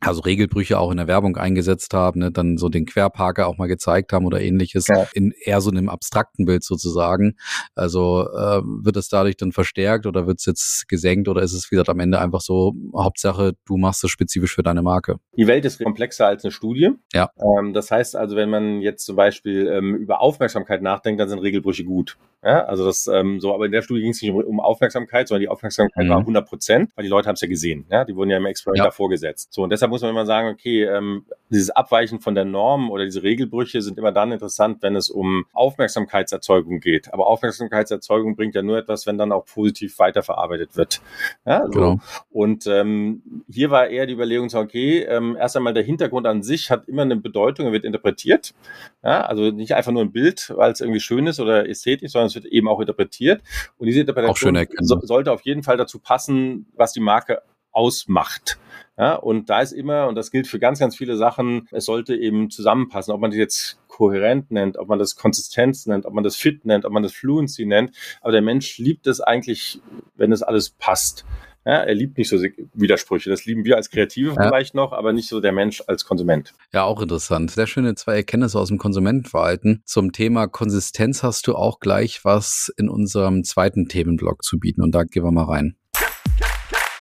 also 0.00 0.22
Regelbrüche 0.22 0.78
auch 0.78 0.90
in 0.90 0.96
der 0.96 1.06
Werbung 1.06 1.36
eingesetzt 1.36 1.92
haben, 1.92 2.20
ne, 2.20 2.32
dann 2.32 2.56
so 2.56 2.68
den 2.68 2.86
Querparker 2.86 3.46
auch 3.46 3.58
mal 3.58 3.66
gezeigt 3.66 4.12
haben 4.12 4.24
oder 4.24 4.40
ähnliches, 4.40 4.88
ja. 4.88 5.06
in 5.12 5.32
eher 5.44 5.60
so 5.60 5.70
einem 5.70 5.88
abstrakten 5.88 6.46
Bild 6.46 6.64
sozusagen. 6.64 7.36
Also 7.74 8.26
äh, 8.30 8.62
wird 8.64 8.96
es 8.96 9.08
dadurch 9.08 9.36
dann 9.36 9.52
verstärkt 9.52 10.06
oder 10.06 10.26
wird 10.26 10.38
es 10.38 10.46
jetzt 10.46 10.88
gesenkt 10.88 11.28
oder 11.28 11.42
ist 11.42 11.52
es, 11.52 11.70
wie 11.70 11.76
gesagt, 11.76 11.90
am 11.90 12.00
Ende 12.00 12.18
einfach 12.18 12.40
so, 12.40 12.74
Hauptsache, 12.94 13.54
du 13.66 13.76
machst 13.76 14.02
es 14.02 14.10
spezifisch 14.10 14.54
für 14.54 14.62
deine 14.62 14.82
Marke? 14.82 15.16
Die 15.36 15.46
Welt 15.46 15.64
ist 15.64 15.82
komplexer 15.82 16.26
als 16.26 16.44
eine 16.44 16.52
Studie. 16.52 16.90
Ja. 17.12 17.30
Ähm, 17.38 17.72
das 17.74 17.90
heißt 17.90 18.16
also, 18.16 18.36
wenn 18.36 18.50
man 18.50 18.80
jetzt 18.80 19.04
zum 19.04 19.16
Beispiel 19.16 19.66
ähm, 19.68 19.96
über 19.96 20.20
Aufmerksamkeit 20.20 20.82
nachdenkt, 20.82 21.20
dann 21.20 21.28
sind 21.28 21.40
Regelbrüche 21.40 21.84
gut. 21.84 22.16
Ja, 22.42 22.64
also 22.64 22.86
das 22.86 23.06
ähm, 23.06 23.38
so, 23.38 23.54
aber 23.54 23.66
in 23.66 23.72
der 23.72 23.82
Studie 23.82 24.00
ging 24.00 24.12
es 24.12 24.22
nicht 24.22 24.30
um, 24.30 24.42
um, 24.42 24.60
Aufmerksamkeit, 24.60 25.28
sondern 25.28 25.42
die 25.42 25.48
Aufmerksamkeit 25.48 26.06
mhm. 26.06 26.08
war 26.08 26.18
100 26.20 26.48
Prozent, 26.48 26.90
weil 26.94 27.02
die 27.02 27.10
Leute 27.10 27.28
haben 27.28 27.34
es 27.34 27.42
ja 27.42 27.48
gesehen. 27.48 27.84
Ja, 27.90 28.06
die 28.06 28.16
wurden 28.16 28.30
ja 28.30 28.38
im 28.38 28.46
Experiment 28.46 28.78
ja. 28.78 28.84
davor 28.84 29.10
gesetzt. 29.10 29.52
So 29.52 29.62
und 29.62 29.70
deshalb 29.70 29.89
muss 29.90 30.02
man 30.02 30.10
immer 30.10 30.26
sagen, 30.26 30.48
okay, 30.48 30.84
ähm, 30.84 31.26
dieses 31.50 31.70
Abweichen 31.70 32.20
von 32.20 32.34
der 32.34 32.44
Norm 32.44 32.90
oder 32.90 33.04
diese 33.04 33.22
Regelbrüche 33.22 33.82
sind 33.82 33.98
immer 33.98 34.12
dann 34.12 34.32
interessant, 34.32 34.82
wenn 34.82 34.96
es 34.96 35.10
um 35.10 35.44
Aufmerksamkeitserzeugung 35.52 36.80
geht. 36.80 37.12
Aber 37.12 37.26
Aufmerksamkeitserzeugung 37.26 38.36
bringt 38.36 38.54
ja 38.54 38.62
nur 38.62 38.78
etwas, 38.78 39.06
wenn 39.06 39.18
dann 39.18 39.32
auch 39.32 39.44
positiv 39.44 39.98
weiterverarbeitet 39.98 40.76
wird. 40.76 41.02
Ja, 41.44 41.64
so. 41.64 41.70
genau. 41.70 42.00
Und 42.30 42.66
ähm, 42.66 43.42
hier 43.50 43.70
war 43.70 43.88
eher 43.88 44.06
die 44.06 44.14
Überlegung, 44.14 44.48
so, 44.48 44.58
okay, 44.58 45.02
ähm, 45.02 45.36
erst 45.38 45.56
einmal 45.56 45.74
der 45.74 45.82
Hintergrund 45.82 46.26
an 46.26 46.42
sich 46.42 46.70
hat 46.70 46.88
immer 46.88 47.02
eine 47.02 47.16
Bedeutung, 47.16 47.66
er 47.66 47.72
wird 47.72 47.84
interpretiert. 47.84 48.54
Ja, 49.02 49.22
also 49.22 49.50
nicht 49.50 49.74
einfach 49.74 49.92
nur 49.92 50.02
ein 50.02 50.12
Bild, 50.12 50.52
weil 50.56 50.72
es 50.72 50.80
irgendwie 50.80 51.00
schön 51.00 51.26
ist 51.26 51.40
oder 51.40 51.68
ästhetisch, 51.68 52.12
sondern 52.12 52.28
es 52.28 52.34
wird 52.34 52.46
eben 52.46 52.68
auch 52.68 52.80
interpretiert. 52.80 53.42
Und 53.76 53.86
diese 53.86 54.00
Interpretation 54.00 54.56
so, 54.78 55.00
sollte 55.02 55.32
auf 55.32 55.42
jeden 55.42 55.62
Fall 55.62 55.76
dazu 55.76 55.98
passen, 55.98 56.66
was 56.76 56.92
die 56.92 57.00
Marke 57.00 57.42
ausmacht. 57.72 58.58
Ja, 59.00 59.14
und 59.14 59.48
da 59.48 59.62
ist 59.62 59.72
immer, 59.72 60.08
und 60.08 60.14
das 60.14 60.30
gilt 60.30 60.46
für 60.46 60.58
ganz, 60.58 60.78
ganz 60.78 60.94
viele 60.94 61.16
Sachen, 61.16 61.66
es 61.70 61.86
sollte 61.86 62.14
eben 62.14 62.50
zusammenpassen, 62.50 63.14
ob 63.14 63.20
man 63.22 63.30
das 63.30 63.38
jetzt 63.38 63.78
kohärent 63.88 64.50
nennt, 64.50 64.76
ob 64.76 64.88
man 64.88 64.98
das 64.98 65.16
Konsistenz 65.16 65.86
nennt, 65.86 66.04
ob 66.04 66.12
man 66.12 66.22
das 66.22 66.36
Fit 66.36 66.66
nennt, 66.66 66.84
ob 66.84 66.92
man 66.92 67.02
das 67.02 67.14
Fluency 67.14 67.64
nennt. 67.64 67.96
Aber 68.20 68.32
der 68.32 68.42
Mensch 68.42 68.76
liebt 68.76 69.06
es 69.06 69.22
eigentlich, 69.22 69.80
wenn 70.16 70.32
es 70.32 70.42
alles 70.42 70.68
passt. 70.68 71.24
Ja, 71.64 71.76
er 71.76 71.94
liebt 71.94 72.18
nicht 72.18 72.28
so 72.28 72.36
Widersprüche. 72.74 73.30
Das 73.30 73.46
lieben 73.46 73.64
wir 73.64 73.76
als 73.76 73.88
Kreative 73.88 74.34
ja. 74.34 74.42
vielleicht 74.42 74.74
noch, 74.74 74.92
aber 74.92 75.14
nicht 75.14 75.30
so 75.30 75.40
der 75.40 75.52
Mensch 75.52 75.82
als 75.86 76.04
Konsument. 76.04 76.52
Ja, 76.74 76.84
auch 76.84 77.00
interessant. 77.00 77.50
Sehr 77.50 77.66
schöne 77.66 77.94
zwei 77.94 78.16
Erkenntnisse 78.16 78.58
aus 78.58 78.68
dem 78.68 78.76
Konsumentenverhalten. 78.76 79.80
Zum 79.86 80.12
Thema 80.12 80.46
Konsistenz 80.46 81.22
hast 81.22 81.46
du 81.46 81.54
auch 81.54 81.80
gleich 81.80 82.22
was 82.26 82.70
in 82.76 82.90
unserem 82.90 83.44
zweiten 83.44 83.88
Themenblock 83.88 84.42
zu 84.42 84.58
bieten 84.58 84.82
und 84.82 84.94
da 84.94 85.04
gehen 85.04 85.24
wir 85.24 85.32
mal 85.32 85.44
rein. 85.44 85.76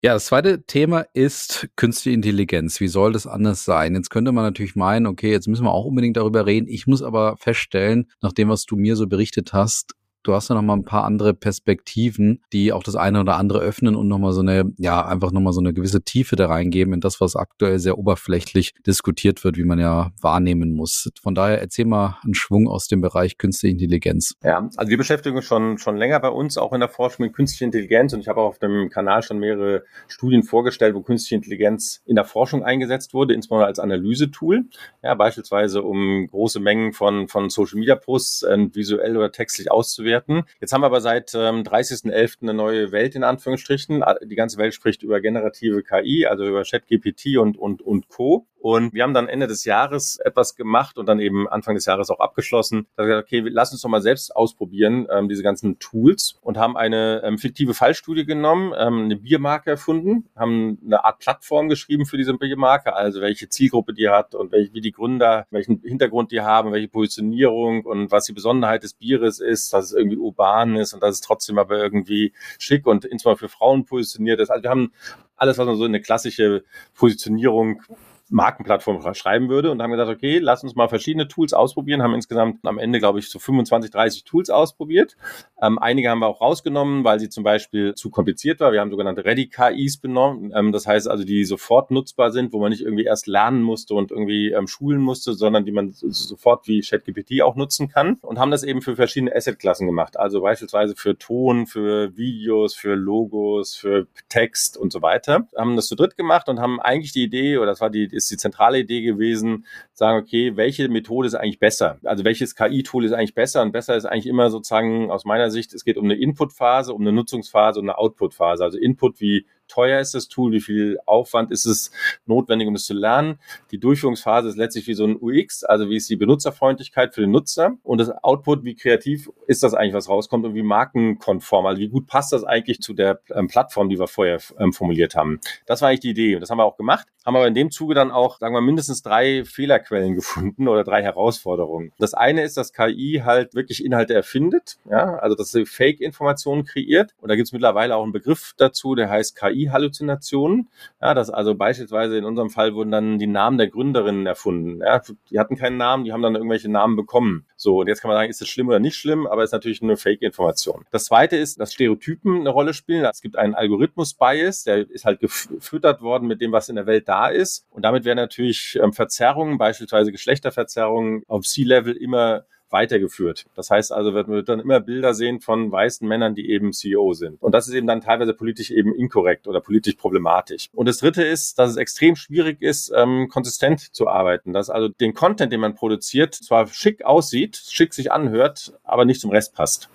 Ja, 0.01 0.13
das 0.13 0.27
zweite 0.27 0.63
Thema 0.63 1.01
ist 1.13 1.67
künstliche 1.75 2.15
Intelligenz. 2.15 2.79
Wie 2.79 2.87
soll 2.87 3.11
das 3.11 3.27
anders 3.27 3.65
sein? 3.65 3.95
Jetzt 3.95 4.09
könnte 4.09 4.31
man 4.31 4.45
natürlich 4.45 4.77
meinen, 4.77 5.05
okay, 5.07 5.29
jetzt 5.29 5.49
müssen 5.49 5.65
wir 5.65 5.73
auch 5.73 5.83
unbedingt 5.83 6.15
darüber 6.15 6.45
reden. 6.45 6.69
Ich 6.69 6.87
muss 6.87 7.01
aber 7.01 7.35
feststellen, 7.35 8.09
nach 8.21 8.31
dem, 8.31 8.47
was 8.47 8.63
du 8.63 8.77
mir 8.77 8.95
so 8.95 9.07
berichtet 9.07 9.51
hast, 9.51 9.95
du 10.29 10.35
hast 10.35 10.49
ja 10.49 10.55
noch 10.55 10.61
mal 10.61 10.75
ein 10.75 10.85
paar 10.85 11.05
andere 11.05 11.33
Perspektiven, 11.33 12.43
die 12.53 12.71
auch 12.71 12.83
das 12.83 12.95
eine 12.95 13.21
oder 13.21 13.37
andere 13.37 13.59
öffnen 13.59 13.95
und 13.95 14.07
noch 14.07 14.19
mal 14.19 14.31
so 14.31 14.41
eine, 14.41 14.71
ja, 14.77 15.03
einfach 15.03 15.31
noch 15.31 15.41
mal 15.41 15.53
so 15.53 15.59
eine 15.59 15.73
gewisse 15.73 16.03
Tiefe 16.03 16.35
da 16.35 16.47
reingeben 16.47 16.93
in 16.93 17.01
das, 17.01 17.19
was 17.19 17.35
aktuell 17.35 17.79
sehr 17.79 17.97
oberflächlich 17.97 18.73
diskutiert 18.85 19.43
wird, 19.43 19.57
wie 19.57 19.63
man 19.63 19.79
ja 19.79 20.11
wahrnehmen 20.21 20.73
muss. 20.73 21.09
Von 21.21 21.33
daher 21.33 21.59
erzähl 21.59 21.85
mal 21.85 22.19
einen 22.23 22.35
Schwung 22.35 22.67
aus 22.67 22.87
dem 22.87 23.01
Bereich 23.01 23.39
künstliche 23.39 23.73
Intelligenz. 23.73 24.35
Ja, 24.43 24.69
also 24.77 24.89
wir 24.89 24.97
beschäftigen 24.97 25.35
uns 25.35 25.45
schon, 25.45 25.79
schon 25.79 25.97
länger 25.97 26.19
bei 26.19 26.29
uns, 26.29 26.59
auch 26.59 26.73
in 26.73 26.79
der 26.79 26.89
Forschung 26.89 27.25
mit 27.25 27.33
künstlicher 27.33 27.65
Intelligenz 27.65 28.13
und 28.13 28.19
ich 28.19 28.27
habe 28.27 28.41
auch 28.41 28.49
auf 28.49 28.59
dem 28.59 28.89
Kanal 28.89 29.23
schon 29.23 29.39
mehrere 29.39 29.83
Studien 30.07 30.43
vorgestellt, 30.43 30.93
wo 30.93 31.01
künstliche 31.01 31.35
Intelligenz 31.35 32.03
in 32.05 32.15
der 32.15 32.25
Forschung 32.25 32.63
eingesetzt 32.63 33.15
wurde, 33.15 33.33
insbesondere 33.33 33.67
als 33.67 33.79
Analysetool, 33.79 34.65
ja, 35.01 35.15
beispielsweise 35.15 35.81
um 35.81 36.27
große 36.27 36.59
Mengen 36.59 36.93
von, 36.93 37.27
von 37.27 37.49
Social 37.49 37.79
Media 37.79 37.95
Posts 37.95 38.43
äh, 38.43 38.57
visuell 38.73 39.17
oder 39.17 39.31
textlich 39.31 39.71
auszuwerten 39.71 40.18
bewerten. 40.19 40.43
Jetzt 40.59 40.73
haben 40.73 40.81
wir 40.81 40.87
aber 40.87 41.01
seit 41.01 41.33
ähm, 41.33 41.63
30.11. 41.63 42.41
eine 42.41 42.53
neue 42.53 42.91
Welt 42.91 43.15
in 43.15 43.23
Anführungsstrichen. 43.23 44.03
Die 44.25 44.35
ganze 44.35 44.57
Welt 44.57 44.73
spricht 44.73 45.03
über 45.03 45.21
generative 45.21 45.83
KI, 45.83 46.25
also 46.27 46.45
über 46.45 46.63
ChatGPT 46.63 47.37
und, 47.37 47.57
und, 47.57 47.81
und 47.81 48.09
Co. 48.09 48.47
Und 48.59 48.93
wir 48.93 49.03
haben 49.03 49.13
dann 49.13 49.29
Ende 49.29 49.47
des 49.47 49.63
Jahres 49.63 50.17
etwas 50.17 50.55
gemacht 50.55 50.97
und 50.97 51.07
dann 51.07 51.19
eben 51.19 51.47
Anfang 51.47 51.75
des 51.75 51.85
Jahres 51.85 52.09
auch 52.09 52.19
abgeschlossen. 52.19 52.87
Da 52.97 53.05
gesagt, 53.05 53.25
okay, 53.27 53.43
lass 53.49 53.71
uns 53.71 53.81
doch 53.81 53.89
mal 53.89 54.01
selbst 54.01 54.35
ausprobieren, 54.35 55.07
ähm, 55.11 55.29
diese 55.29 55.43
ganzen 55.43 55.79
Tools 55.79 56.35
und 56.41 56.57
haben 56.57 56.75
eine 56.75 57.21
ähm, 57.23 57.37
fiktive 57.37 57.73
Fallstudie 57.73 58.25
genommen, 58.25 58.73
ähm, 58.77 59.05
eine 59.05 59.15
Biermarke 59.15 59.69
erfunden, 59.71 60.29
haben 60.35 60.77
eine 60.85 61.05
Art 61.05 61.19
Plattform 61.19 61.69
geschrieben 61.69 62.05
für 62.05 62.17
diese 62.17 62.33
Biermarke, 62.33 62.93
also 62.93 63.21
welche 63.21 63.47
Zielgruppe 63.47 63.93
die 63.93 64.09
hat 64.09 64.35
und 64.35 64.51
welche, 64.51 64.73
wie 64.73 64.81
die 64.81 64.91
Gründer, 64.91 65.47
welchen 65.51 65.81
Hintergrund 65.81 66.31
die 66.31 66.41
haben, 66.41 66.73
welche 66.73 66.89
Positionierung 66.89 67.85
und 67.85 68.11
was 68.11 68.25
die 68.25 68.33
Besonderheit 68.33 68.83
des 68.83 68.93
Bieres 68.93 69.39
ist, 69.39 69.71
dass 69.71 69.85
es 69.85 69.93
irgendwie 69.93 70.17
urban 70.17 70.75
ist 70.75 70.93
und 70.93 71.01
dass 71.01 71.15
es 71.15 71.21
trotzdem 71.21 71.57
aber 71.57 71.77
irgendwie 71.77 72.33
schick 72.57 72.85
und 72.85 73.05
insbesondere 73.05 73.47
für 73.47 73.49
Frauen 73.49 73.85
positioniert 73.85 74.41
ist. 74.41 74.49
Also 74.49 74.63
wir 74.63 74.69
haben 74.69 74.91
alles, 75.37 75.57
was 75.57 75.65
man 75.65 75.77
so 75.77 75.85
in 75.85 75.91
eine 75.91 76.01
klassische 76.01 76.63
Positionierung 76.93 77.81
Markenplattform 78.29 79.13
schreiben 79.13 79.49
würde 79.49 79.71
und 79.71 79.81
haben 79.81 79.91
gesagt, 79.91 80.09
okay, 80.09 80.39
lass 80.39 80.63
uns 80.63 80.75
mal 80.75 80.87
verschiedene 80.87 81.27
Tools 81.27 81.53
ausprobieren, 81.53 82.01
haben 82.01 82.13
insgesamt 82.13 82.65
am 82.65 82.77
Ende, 82.77 82.99
glaube 82.99 83.19
ich, 83.19 83.29
so 83.29 83.39
25, 83.39 83.91
30 83.91 84.23
Tools 84.23 84.49
ausprobiert. 84.49 85.15
Ähm, 85.61 85.79
einige 85.79 86.09
haben 86.09 86.19
wir 86.19 86.27
auch 86.27 86.41
rausgenommen, 86.41 87.03
weil 87.03 87.19
sie 87.19 87.29
zum 87.29 87.43
Beispiel 87.43 87.95
zu 87.95 88.09
kompliziert 88.09 88.59
war. 88.59 88.71
Wir 88.71 88.81
haben 88.81 88.91
sogenannte 88.91 89.25
Ready-KIs 89.25 89.97
benommen. 89.97 90.51
Ähm, 90.55 90.71
das 90.71 90.87
heißt 90.87 91.07
also, 91.07 91.23
die 91.23 91.43
sofort 91.45 91.91
nutzbar 91.91 92.31
sind, 92.31 92.53
wo 92.53 92.59
man 92.59 92.71
nicht 92.71 92.81
irgendwie 92.81 93.05
erst 93.05 93.27
lernen 93.27 93.61
musste 93.61 93.93
und 93.93 94.11
irgendwie 94.11 94.51
ähm, 94.51 94.67
schulen 94.67 95.01
musste, 95.01 95.33
sondern 95.33 95.65
die 95.65 95.71
man 95.71 95.91
sofort 95.93 96.67
wie 96.67 96.81
ChatGPT 96.81 97.41
auch 97.41 97.55
nutzen 97.55 97.89
kann 97.89 98.17
und 98.21 98.39
haben 98.39 98.51
das 98.51 98.63
eben 98.63 98.81
für 98.81 98.95
verschiedene 98.95 99.35
Asset-Klassen 99.35 99.87
gemacht. 99.87 100.17
Also 100.17 100.41
beispielsweise 100.41 100.95
für 100.95 101.17
Ton, 101.17 101.67
für 101.67 102.15
Videos, 102.15 102.75
für 102.75 102.95
Logos, 102.95 103.75
für 103.75 104.07
Text 104.29 104.77
und 104.77 104.91
so 104.91 105.01
weiter. 105.01 105.47
Haben 105.55 105.75
das 105.75 105.87
zu 105.87 105.95
dritt 105.95 106.17
gemacht 106.17 106.49
und 106.49 106.59
haben 106.59 106.79
eigentlich 106.79 107.11
die 107.11 107.23
Idee, 107.23 107.57
oder 107.57 107.67
das 107.67 107.81
war 107.81 107.89
die, 107.89 108.07
ist 108.19 108.31
die 108.31 108.37
zentrale 108.37 108.79
Idee 108.79 109.01
gewesen, 109.01 109.65
sagen, 109.93 110.19
okay, 110.19 110.55
welche 110.55 110.87
Methode 110.89 111.27
ist 111.27 111.35
eigentlich 111.35 111.59
besser? 111.59 111.99
Also 112.03 112.23
welches 112.23 112.55
KI-Tool 112.55 113.05
ist 113.05 113.13
eigentlich 113.13 113.33
besser? 113.33 113.61
Und 113.61 113.71
besser 113.71 113.95
ist 113.95 114.05
eigentlich 114.05 114.27
immer 114.27 114.49
sozusagen 114.49 115.09
aus 115.09 115.25
meiner 115.25 115.49
Sicht, 115.49 115.73
es 115.73 115.83
geht 115.83 115.97
um 115.97 116.05
eine 116.05 116.15
Input-Phase, 116.15 116.93
um 116.93 117.01
eine 117.01 117.11
Nutzungsphase 117.11 117.79
und 117.79 117.89
eine 117.89 117.97
Output-Phase. 117.97 118.63
Also 118.63 118.77
Input 118.77 119.19
wie 119.19 119.45
teuer 119.69 119.99
ist 120.01 120.13
das 120.13 120.27
Tool, 120.27 120.51
wie 120.51 120.59
viel 120.59 120.99
Aufwand 121.05 121.51
ist 121.51 121.65
es 121.65 121.91
notwendig, 122.25 122.67
um 122.67 122.75
es 122.75 122.85
zu 122.85 122.93
lernen. 122.93 123.39
Die 123.71 123.79
Durchführungsphase 123.79 124.49
ist 124.49 124.57
letztlich 124.57 124.87
wie 124.87 124.93
so 124.93 125.05
ein 125.05 125.17
UX, 125.19 125.63
also 125.63 125.89
wie 125.89 125.95
ist 125.95 126.09
die 126.09 126.17
Benutzerfreundlichkeit 126.17 127.15
für 127.15 127.21
den 127.21 127.31
Nutzer 127.31 127.77
und 127.83 127.99
das 127.99 128.11
Output, 128.23 128.63
wie 128.63 128.75
kreativ 128.75 129.29
ist 129.47 129.63
das 129.63 129.73
eigentlich, 129.73 129.93
was 129.93 130.09
rauskommt 130.09 130.45
und 130.45 130.55
wie 130.55 130.63
markenkonform, 130.63 131.65
also 131.65 131.81
wie 131.81 131.87
gut 131.87 132.07
passt 132.07 132.33
das 132.33 132.43
eigentlich 132.43 132.81
zu 132.81 132.93
der 132.93 133.21
ähm, 133.33 133.47
Plattform, 133.47 133.89
die 133.89 133.99
wir 133.99 134.07
vorher 134.07 134.39
ähm, 134.57 134.73
formuliert 134.73 135.15
haben. 135.15 135.39
Das 135.65 135.81
war 135.81 135.89
eigentlich 135.89 136.01
die 136.01 136.09
Idee 136.09 136.35
und 136.35 136.41
das 136.41 136.49
haben 136.49 136.57
wir 136.57 136.65
auch 136.65 136.77
gemacht, 136.77 137.07
haben 137.25 137.35
aber 137.35 137.47
in 137.47 137.53
dem 137.53 137.71
Zuge 137.71 137.93
dann 137.93 138.11
auch, 138.11 138.39
sagen 138.39 138.55
wir, 138.55 138.61
mindestens 138.61 139.01
drei 139.03 139.45
Fehlerquellen 139.45 140.15
gefunden 140.19 140.67
oder 140.67 140.83
drei 140.83 141.03
Herausforderungen. 141.03 141.93
Das 141.99 142.13
eine 142.13 142.43
ist, 142.43 142.57
dass 142.57 142.73
KI 142.73 143.21
halt 143.23 143.53
wirklich 143.53 143.85
Inhalte 143.85 144.13
erfindet, 144.13 144.77
ja, 144.89 145.15
also 145.15 145.35
dass 145.35 145.51
sie 145.51 145.65
Fake-Informationen 145.65 146.65
kreiert 146.65 147.13
und 147.21 147.29
da 147.29 147.35
gibt 147.35 147.47
es 147.47 147.53
mittlerweile 147.53 147.95
auch 147.95 148.03
einen 148.03 148.11
Begriff 148.11 148.53
dazu, 148.57 148.95
der 148.95 149.09
heißt 149.09 149.37
KI 149.37 149.58
KI-Halluzinationen. 149.59 150.69
Ja, 151.01 151.13
das 151.13 151.29
also 151.29 151.55
beispielsweise 151.55 152.17
in 152.17 152.25
unserem 152.25 152.49
Fall 152.49 152.73
wurden 152.73 152.91
dann 152.91 153.19
die 153.19 153.27
Namen 153.27 153.57
der 153.57 153.67
Gründerinnen 153.67 154.25
erfunden. 154.25 154.81
Ja, 154.81 155.01
die 155.29 155.39
hatten 155.39 155.55
keinen 155.55 155.77
Namen, 155.77 156.05
die 156.05 156.13
haben 156.13 156.21
dann 156.21 156.35
irgendwelche 156.35 156.69
Namen 156.69 156.95
bekommen. 156.95 157.45
So, 157.55 157.79
und 157.79 157.87
jetzt 157.87 158.01
kann 158.01 158.09
man 158.09 158.17
sagen, 158.17 158.29
ist 158.29 158.41
das 158.41 158.47
schlimm 158.47 158.67
oder 158.67 158.79
nicht 158.79 158.95
schlimm, 158.95 159.27
aber 159.27 159.43
es 159.43 159.49
ist 159.49 159.53
natürlich 159.53 159.81
eine 159.81 159.97
Fake-Information. 159.97 160.85
Das 160.91 161.05
zweite 161.05 161.37
ist, 161.37 161.59
dass 161.59 161.73
Stereotypen 161.73 162.39
eine 162.39 162.49
Rolle 162.49 162.73
spielen. 162.73 163.05
Es 163.05 163.21
gibt 163.21 163.37
einen 163.37 163.55
Algorithmus-Bias, 163.55 164.63
der 164.63 164.89
ist 164.89 165.05
halt 165.05 165.19
gefüttert 165.19 166.01
worden 166.01 166.27
mit 166.27 166.41
dem, 166.41 166.51
was 166.51 166.69
in 166.69 166.75
der 166.75 166.85
Welt 166.85 167.07
da 167.07 167.27
ist. 167.27 167.65
Und 167.71 167.83
damit 167.83 168.05
werden 168.05 168.17
natürlich 168.17 168.79
ähm, 168.81 168.93
Verzerrungen, 168.93 169.57
beispielsweise 169.57 170.11
Geschlechterverzerrungen 170.11 171.23
auf 171.27 171.45
C-Level 171.45 171.95
immer 171.95 172.45
weitergeführt. 172.71 173.45
Das 173.55 173.69
heißt 173.69 173.91
also, 173.91 174.13
wird 174.13 174.27
man 174.27 174.45
dann 174.45 174.59
immer 174.59 174.79
Bilder 174.79 175.13
sehen 175.13 175.39
von 175.39 175.71
weißen 175.71 176.07
Männern, 176.07 176.35
die 176.35 176.49
eben 176.49 176.73
CEO 176.73 177.13
sind. 177.13 177.41
Und 177.41 177.53
das 177.53 177.67
ist 177.67 177.73
eben 177.73 177.87
dann 177.87 178.01
teilweise 178.01 178.33
politisch 178.33 178.71
eben 178.71 178.93
inkorrekt 178.93 179.47
oder 179.47 179.61
politisch 179.61 179.95
problematisch. 179.95 180.69
Und 180.73 180.87
das 180.87 180.97
Dritte 180.97 181.23
ist, 181.23 181.59
dass 181.59 181.71
es 181.71 181.77
extrem 181.77 182.15
schwierig 182.15 182.61
ist, 182.61 182.91
ähm, 182.95 183.27
konsistent 183.29 183.79
zu 183.93 184.07
arbeiten. 184.07 184.53
Dass 184.53 184.69
also 184.69 184.87
den 184.87 185.13
Content, 185.13 185.51
den 185.51 185.59
man 185.59 185.75
produziert, 185.75 186.35
zwar 186.35 186.67
schick 186.67 187.03
aussieht, 187.03 187.61
schick 187.69 187.93
sich 187.93 188.11
anhört, 188.11 188.73
aber 188.83 189.05
nicht 189.05 189.21
zum 189.21 189.31
Rest 189.31 189.55
passt. 189.55 189.89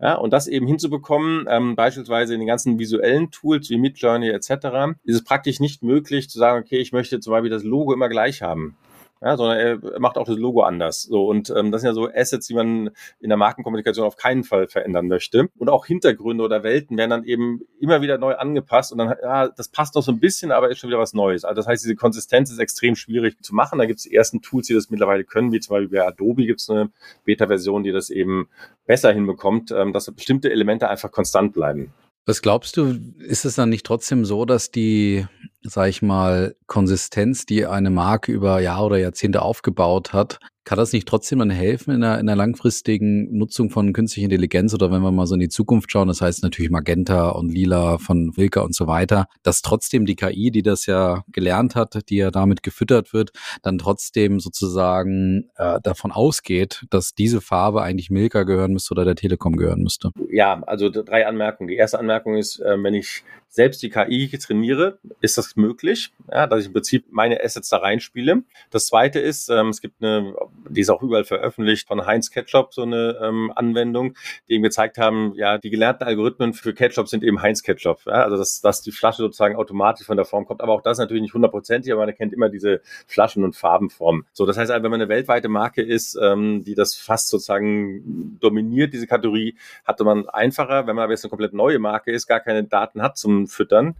Ja, 0.00 0.14
und 0.14 0.32
das 0.32 0.46
eben 0.46 0.66
hinzubekommen, 0.66 1.46
ähm, 1.48 1.74
beispielsweise 1.74 2.34
in 2.34 2.40
den 2.40 2.46
ganzen 2.46 2.78
visuellen 2.78 3.30
Tools 3.30 3.70
wie 3.70 3.78
Midjourney 3.78 4.28
etc., 4.28 4.96
ist 5.04 5.16
es 5.16 5.24
praktisch 5.24 5.60
nicht 5.60 5.82
möglich 5.82 6.28
zu 6.28 6.38
sagen, 6.38 6.62
okay, 6.62 6.78
ich 6.78 6.92
möchte 6.92 7.20
zum 7.20 7.32
Beispiel 7.32 7.50
das 7.50 7.62
Logo 7.62 7.92
immer 7.92 8.08
gleich 8.08 8.42
haben 8.42 8.76
ja, 9.22 9.36
sondern 9.36 9.58
er 9.58 10.00
macht 10.00 10.18
auch 10.18 10.26
das 10.26 10.36
Logo 10.36 10.62
anders. 10.62 11.02
So 11.02 11.26
und 11.26 11.50
ähm, 11.50 11.72
das 11.72 11.80
sind 11.80 11.88
ja 11.88 11.94
so 11.94 12.08
Assets, 12.08 12.46
die 12.46 12.54
man 12.54 12.90
in 13.20 13.28
der 13.28 13.36
Markenkommunikation 13.36 14.06
auf 14.06 14.16
keinen 14.16 14.44
Fall 14.44 14.68
verändern 14.68 15.08
möchte. 15.08 15.48
Und 15.56 15.68
auch 15.68 15.86
Hintergründe 15.86 16.44
oder 16.44 16.62
Welten 16.62 16.96
werden 16.96 17.10
dann 17.10 17.24
eben 17.24 17.62
immer 17.80 18.02
wieder 18.02 18.18
neu 18.18 18.34
angepasst 18.34 18.92
und 18.92 18.98
dann 18.98 19.14
ja, 19.22 19.48
das 19.48 19.68
passt 19.68 19.94
noch 19.94 20.02
so 20.02 20.12
ein 20.12 20.20
bisschen, 20.20 20.52
aber 20.52 20.70
ist 20.70 20.78
schon 20.78 20.90
wieder 20.90 20.98
was 20.98 21.14
Neues. 21.14 21.44
Also 21.44 21.56
das 21.56 21.66
heißt, 21.66 21.84
diese 21.84 21.96
Konsistenz 21.96 22.50
ist 22.50 22.58
extrem 22.58 22.94
schwierig 22.94 23.42
zu 23.42 23.54
machen. 23.54 23.78
Da 23.78 23.86
gibt 23.86 23.98
es 23.98 24.04
die 24.04 24.14
ersten 24.14 24.42
Tools, 24.42 24.66
die 24.66 24.74
das 24.74 24.90
mittlerweile 24.90 25.24
können, 25.24 25.52
wie 25.52 25.60
zum 25.60 25.76
Beispiel 25.76 25.98
bei 25.98 26.06
Adobe 26.06 26.44
gibt 26.44 26.60
es 26.60 26.68
eine 26.68 26.90
Beta-Version, 27.24 27.84
die 27.84 27.92
das 27.92 28.10
eben 28.10 28.48
besser 28.86 29.12
hinbekommt, 29.12 29.70
ähm, 29.70 29.92
dass 29.92 30.10
bestimmte 30.10 30.50
Elemente 30.50 30.88
einfach 30.88 31.10
konstant 31.10 31.52
bleiben. 31.52 31.92
Was 32.26 32.42
glaubst 32.42 32.76
du, 32.76 32.98
ist 33.20 33.44
es 33.44 33.54
dann 33.54 33.68
nicht 33.68 33.86
trotzdem 33.86 34.24
so, 34.24 34.44
dass 34.44 34.70
die 34.70 35.26
sag 35.68 35.88
ich 35.88 36.02
mal, 36.02 36.56
Konsistenz, 36.66 37.46
die 37.46 37.66
eine 37.66 37.90
Marke 37.90 38.32
über 38.32 38.60
Jahre 38.60 38.86
oder 38.86 38.98
Jahrzehnte 38.98 39.42
aufgebaut 39.42 40.12
hat, 40.12 40.38
kann 40.66 40.78
das 40.78 40.92
nicht 40.92 41.06
trotzdem 41.06 41.38
dann 41.38 41.48
helfen 41.48 41.94
in 41.94 42.02
einer, 42.02 42.18
in 42.18 42.28
einer 42.28 42.34
langfristigen 42.34 43.38
Nutzung 43.38 43.70
von 43.70 43.92
künstlicher 43.92 44.24
Intelligenz 44.24 44.74
oder 44.74 44.90
wenn 44.90 45.00
wir 45.00 45.12
mal 45.12 45.26
so 45.26 45.34
in 45.34 45.40
die 45.40 45.48
Zukunft 45.48 45.92
schauen, 45.92 46.08
das 46.08 46.20
heißt 46.20 46.42
natürlich 46.42 46.72
Magenta 46.72 47.28
und 47.28 47.50
Lila 47.50 47.98
von 47.98 48.36
Wilka 48.36 48.62
und 48.62 48.74
so 48.74 48.88
weiter, 48.88 49.28
dass 49.44 49.62
trotzdem 49.62 50.06
die 50.06 50.16
KI, 50.16 50.50
die 50.50 50.62
das 50.62 50.86
ja 50.86 51.22
gelernt 51.28 51.76
hat, 51.76 52.10
die 52.10 52.16
ja 52.16 52.32
damit 52.32 52.64
gefüttert 52.64 53.12
wird, 53.12 53.30
dann 53.62 53.78
trotzdem 53.78 54.40
sozusagen 54.40 55.48
äh, 55.54 55.80
davon 55.82 56.10
ausgeht, 56.10 56.84
dass 56.90 57.14
diese 57.14 57.40
Farbe 57.40 57.82
eigentlich 57.82 58.10
Milka 58.10 58.42
gehören 58.42 58.72
müsste 58.72 58.92
oder 58.92 59.04
der 59.04 59.14
Telekom 59.14 59.54
gehören 59.54 59.84
müsste? 59.84 60.10
Ja, 60.32 60.60
also 60.66 60.90
drei 60.90 61.28
Anmerkungen. 61.28 61.68
Die 61.68 61.76
erste 61.76 62.00
Anmerkung 62.00 62.36
ist, 62.36 62.58
äh, 62.58 62.76
wenn 62.82 62.94
ich 62.94 63.22
selbst 63.56 63.82
die 63.82 63.88
KI 63.88 64.28
trainiere, 64.38 64.98
ist 65.22 65.38
das 65.38 65.56
möglich, 65.56 66.12
ja, 66.30 66.46
dass 66.46 66.60
ich 66.60 66.66
im 66.66 66.74
Prinzip 66.74 67.06
meine 67.10 67.42
Assets 67.42 67.70
da 67.70 67.78
reinspiele. 67.78 68.42
Das 68.70 68.86
zweite 68.86 69.18
ist, 69.18 69.48
ähm, 69.48 69.68
es 69.68 69.80
gibt 69.80 70.02
eine 70.02 70.34
die 70.68 70.80
ist 70.80 70.90
auch 70.90 71.02
überall 71.02 71.24
veröffentlicht, 71.24 71.88
von 71.88 72.06
Heinz 72.06 72.30
Ketchup, 72.30 72.74
so 72.74 72.82
eine 72.82 73.18
ähm, 73.22 73.52
Anwendung, 73.54 74.14
die 74.48 74.54
eben 74.54 74.62
gezeigt 74.62 74.98
haben, 74.98 75.32
ja, 75.36 75.58
die 75.58 75.70
gelernten 75.70 76.04
Algorithmen 76.04 76.52
für 76.52 76.74
Ketchup 76.74 77.08
sind 77.08 77.24
eben 77.24 77.40
Heinz 77.40 77.62
Ketchup. 77.62 78.00
Ja? 78.06 78.24
Also 78.24 78.36
dass, 78.36 78.60
dass 78.60 78.82
die 78.82 78.92
Flasche 78.92 79.22
sozusagen 79.22 79.56
automatisch 79.56 80.06
von 80.06 80.16
der 80.16 80.26
Form 80.26 80.44
kommt. 80.44 80.60
Aber 80.60 80.72
auch 80.72 80.82
das 80.82 80.98
natürlich 80.98 81.22
nicht 81.22 81.34
hundertprozentig, 81.34 81.90
aber 81.92 82.02
man 82.02 82.08
erkennt 82.10 82.32
immer 82.32 82.48
diese 82.48 82.80
Flaschen- 83.06 83.44
und 83.44 83.56
Farbenformen. 83.56 84.26
So, 84.32 84.44
das 84.46 84.58
heißt, 84.58 84.70
wenn 84.70 84.82
man 84.82 84.94
eine 84.94 85.08
weltweite 85.08 85.48
Marke 85.48 85.82
ist, 85.82 86.18
ähm, 86.20 86.62
die 86.64 86.74
das 86.74 86.94
fast 86.94 87.28
sozusagen 87.28 88.38
dominiert, 88.40 88.92
diese 88.92 89.06
Kategorie, 89.06 89.56
hatte 89.84 90.04
man 90.04 90.28
einfacher. 90.28 90.86
Wenn 90.86 90.96
man 90.96 91.04
aber 91.04 91.12
jetzt 91.12 91.24
eine 91.24 91.30
komplett 91.30 91.54
neue 91.54 91.78
Marke 91.78 92.12
ist, 92.12 92.26
gar 92.26 92.40
keine 92.40 92.64
Daten 92.64 93.02
hat 93.02 93.16
zum 93.16 93.45
Füttern, 93.48 93.96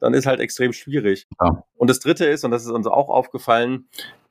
dann 0.00 0.14
ist 0.14 0.26
halt 0.26 0.40
extrem 0.40 0.72
schwierig. 0.72 1.26
Ja. 1.40 1.64
Und 1.76 1.90
das 1.90 2.00
Dritte 2.00 2.26
ist, 2.26 2.44
und 2.44 2.50
das 2.50 2.64
ist 2.64 2.70
uns 2.70 2.86
auch 2.86 3.08
aufgefallen, 3.08 3.88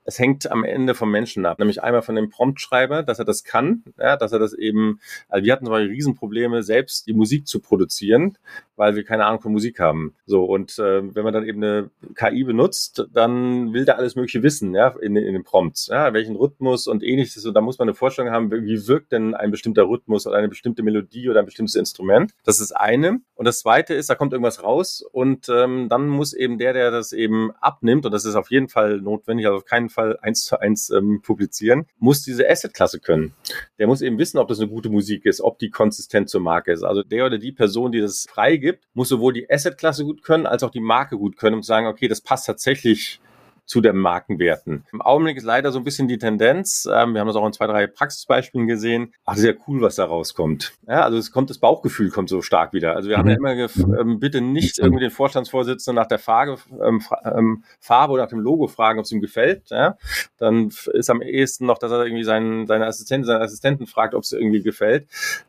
es 0.09 0.17
hängt 0.17 0.51
am 0.51 0.63
Ende 0.63 0.95
vom 0.95 1.11
Menschen 1.11 1.45
ab, 1.45 1.59
nämlich 1.59 1.83
einmal 1.83 2.01
von 2.01 2.15
dem 2.15 2.29
Promptschreiber, 2.29 3.03
dass 3.03 3.19
er 3.19 3.25
das 3.25 3.43
kann, 3.43 3.83
ja, 3.99 4.17
dass 4.17 4.31
er 4.31 4.39
das 4.39 4.53
eben, 4.53 4.99
also 5.29 5.45
wir 5.45 5.53
hatten 5.53 5.65
zum 5.65 5.75
Riesenprobleme, 5.75 6.63
selbst 6.63 7.07
die 7.07 7.13
Musik 7.13 7.47
zu 7.47 7.59
produzieren, 7.59 8.37
weil 8.75 8.95
wir 8.95 9.03
keine 9.03 9.25
Ahnung 9.25 9.41
von 9.41 9.51
Musik 9.51 9.79
haben. 9.79 10.15
So, 10.25 10.45
und 10.45 10.79
äh, 10.79 11.13
wenn 11.13 11.23
man 11.23 11.33
dann 11.33 11.45
eben 11.45 11.63
eine 11.63 11.91
KI 12.15 12.43
benutzt, 12.43 13.05
dann 13.13 13.73
will 13.73 13.85
der 13.85 13.97
alles 13.97 14.15
Mögliche 14.15 14.41
wissen, 14.41 14.73
ja, 14.73 14.95
in, 15.01 15.15
in 15.15 15.33
den 15.33 15.43
Prompts, 15.43 15.87
ja, 15.87 16.13
welchen 16.13 16.35
Rhythmus 16.35 16.87
und 16.87 17.03
ähnliches. 17.03 17.45
Und 17.45 17.53
da 17.53 17.61
muss 17.61 17.77
man 17.77 17.89
eine 17.89 17.95
Vorstellung 17.95 18.31
haben, 18.31 18.51
wie 18.51 18.87
wirkt 18.87 19.11
denn 19.11 19.35
ein 19.35 19.51
bestimmter 19.51 19.87
Rhythmus 19.87 20.25
oder 20.25 20.37
eine 20.37 20.47
bestimmte 20.47 20.81
Melodie 20.81 21.29
oder 21.29 21.39
ein 21.39 21.45
bestimmtes 21.45 21.75
Instrument. 21.75 22.31
Das 22.45 22.59
ist 22.59 22.71
eine. 22.71 23.19
Und 23.35 23.45
das 23.45 23.59
zweite 23.59 23.93
ist, 23.93 24.09
da 24.09 24.15
kommt 24.15 24.33
irgendwas 24.33 24.63
raus 24.63 25.03
und 25.11 25.49
ähm, 25.49 25.87
dann 25.89 26.07
muss 26.07 26.33
eben 26.33 26.57
der, 26.57 26.73
der 26.73 26.89
das 26.89 27.11
eben 27.11 27.51
abnimmt, 27.59 28.05
und 28.05 28.13
das 28.13 28.25
ist 28.25 28.35
auf 28.35 28.49
jeden 28.49 28.69
Fall 28.69 29.01
notwendig, 29.01 29.45
also 29.45 29.57
auf 29.57 29.65
keinen 29.65 29.89
Fall 29.89 29.98
Fall 29.99 30.17
eins 30.21 30.43
zu 30.43 30.59
eins 30.59 30.89
ähm, 30.89 31.21
publizieren, 31.21 31.85
muss 31.97 32.23
diese 32.23 32.49
Asset-Klasse 32.49 32.99
können. 32.99 33.33
Der 33.77 33.88
muss 33.88 34.01
eben 34.01 34.17
wissen, 34.17 34.38
ob 34.38 34.47
das 34.47 34.59
eine 34.59 34.69
gute 34.69 34.89
Musik 34.89 35.25
ist, 35.25 35.41
ob 35.41 35.59
die 35.59 35.69
konsistent 35.69 36.29
zur 36.29 36.41
Marke 36.41 36.71
ist. 36.71 36.83
Also 36.83 37.03
der 37.03 37.25
oder 37.25 37.38
die 37.38 37.51
Person, 37.51 37.91
die 37.91 37.99
das 37.99 38.25
freigibt, 38.29 38.85
muss 38.93 39.09
sowohl 39.09 39.33
die 39.33 39.49
Asset-Klasse 39.49 40.05
gut 40.05 40.23
können, 40.23 40.45
als 40.45 40.63
auch 40.63 40.71
die 40.71 40.79
Marke 40.79 41.17
gut 41.17 41.38
können, 41.38 41.57
um 41.57 41.63
zu 41.63 41.67
sagen, 41.67 41.88
okay, 41.88 42.07
das 42.07 42.21
passt 42.21 42.45
tatsächlich 42.45 43.19
zu 43.69 43.82
den 43.82 43.97
Markenwerten. 43.97 44.84
Im 44.91 44.99
Augenblick 44.99 45.38
ist 45.38 45.43
leider 45.43 45.71
so 45.71 45.77
ein 45.77 45.84
bisschen 45.84 46.08
die 46.08 46.17
Tendenz, 46.17 46.89
ähm, 46.91 47.13
wir 47.13 47.21
haben 47.21 47.27
das 47.27 47.36
auch 47.36 47.45
in 47.45 47.53
zwei, 47.53 47.67
drei 47.67 47.86
Praxisbeispielen 47.86 48.65
gesehen, 48.65 49.13
ach, 49.25 49.36
sehr 49.36 49.55
cool, 49.67 49.79
was 49.82 49.93
da 49.93 50.05
rauskommt. 50.05 50.73
Ja, 50.88 51.03
also 51.03 51.19
es 51.19 51.32
kommt, 51.32 51.51
das 51.51 51.60
Bauchgefühl 51.60 52.10
kommt 52.10 52.29
so 52.29 52.41
stark 52.41 52.73
wieder. 52.73 52.95
Also 52.95 53.10
wir 53.10 53.17
mhm. 53.19 53.32
haben 53.32 53.45
ja 53.45 53.67
immer 53.67 53.99
ähm, 53.99 54.19
bitte 54.19 54.41
nicht 54.41 54.79
irgendwie 54.79 55.01
den 55.01 55.12
Vorstandsvorsitzenden 55.12 56.01
nach 56.01 56.08
der 56.08 56.17
Farbe, 56.17 56.58
ähm, 56.84 57.03
ähm, 57.23 57.63
Farbe 57.79 58.13
oder 58.13 58.23
nach 58.23 58.29
dem 58.29 58.39
Logo 58.39 58.67
fragen, 58.67 58.97
ob 58.97 59.05
es 59.05 59.12
ihm 59.12 59.21
gefällt. 59.21 59.69
Ja? 59.69 59.97
Dann 60.39 60.69
ist 60.93 61.12
am 61.12 61.21
ehesten 61.21 61.67
noch, 61.67 61.77
dass 61.77 61.91
er 61.91 62.03
irgendwie 62.03 62.23
seinen, 62.23 62.65
seine 62.65 62.88
Assistentin, 62.88 63.27
seinen 63.27 63.43
Assistenten 63.43 63.86
fragt, 63.86 64.15
ob 64.15 64.23
es 64.23 64.32
irgendwie 64.32 64.63
gefällt. 64.63 65.08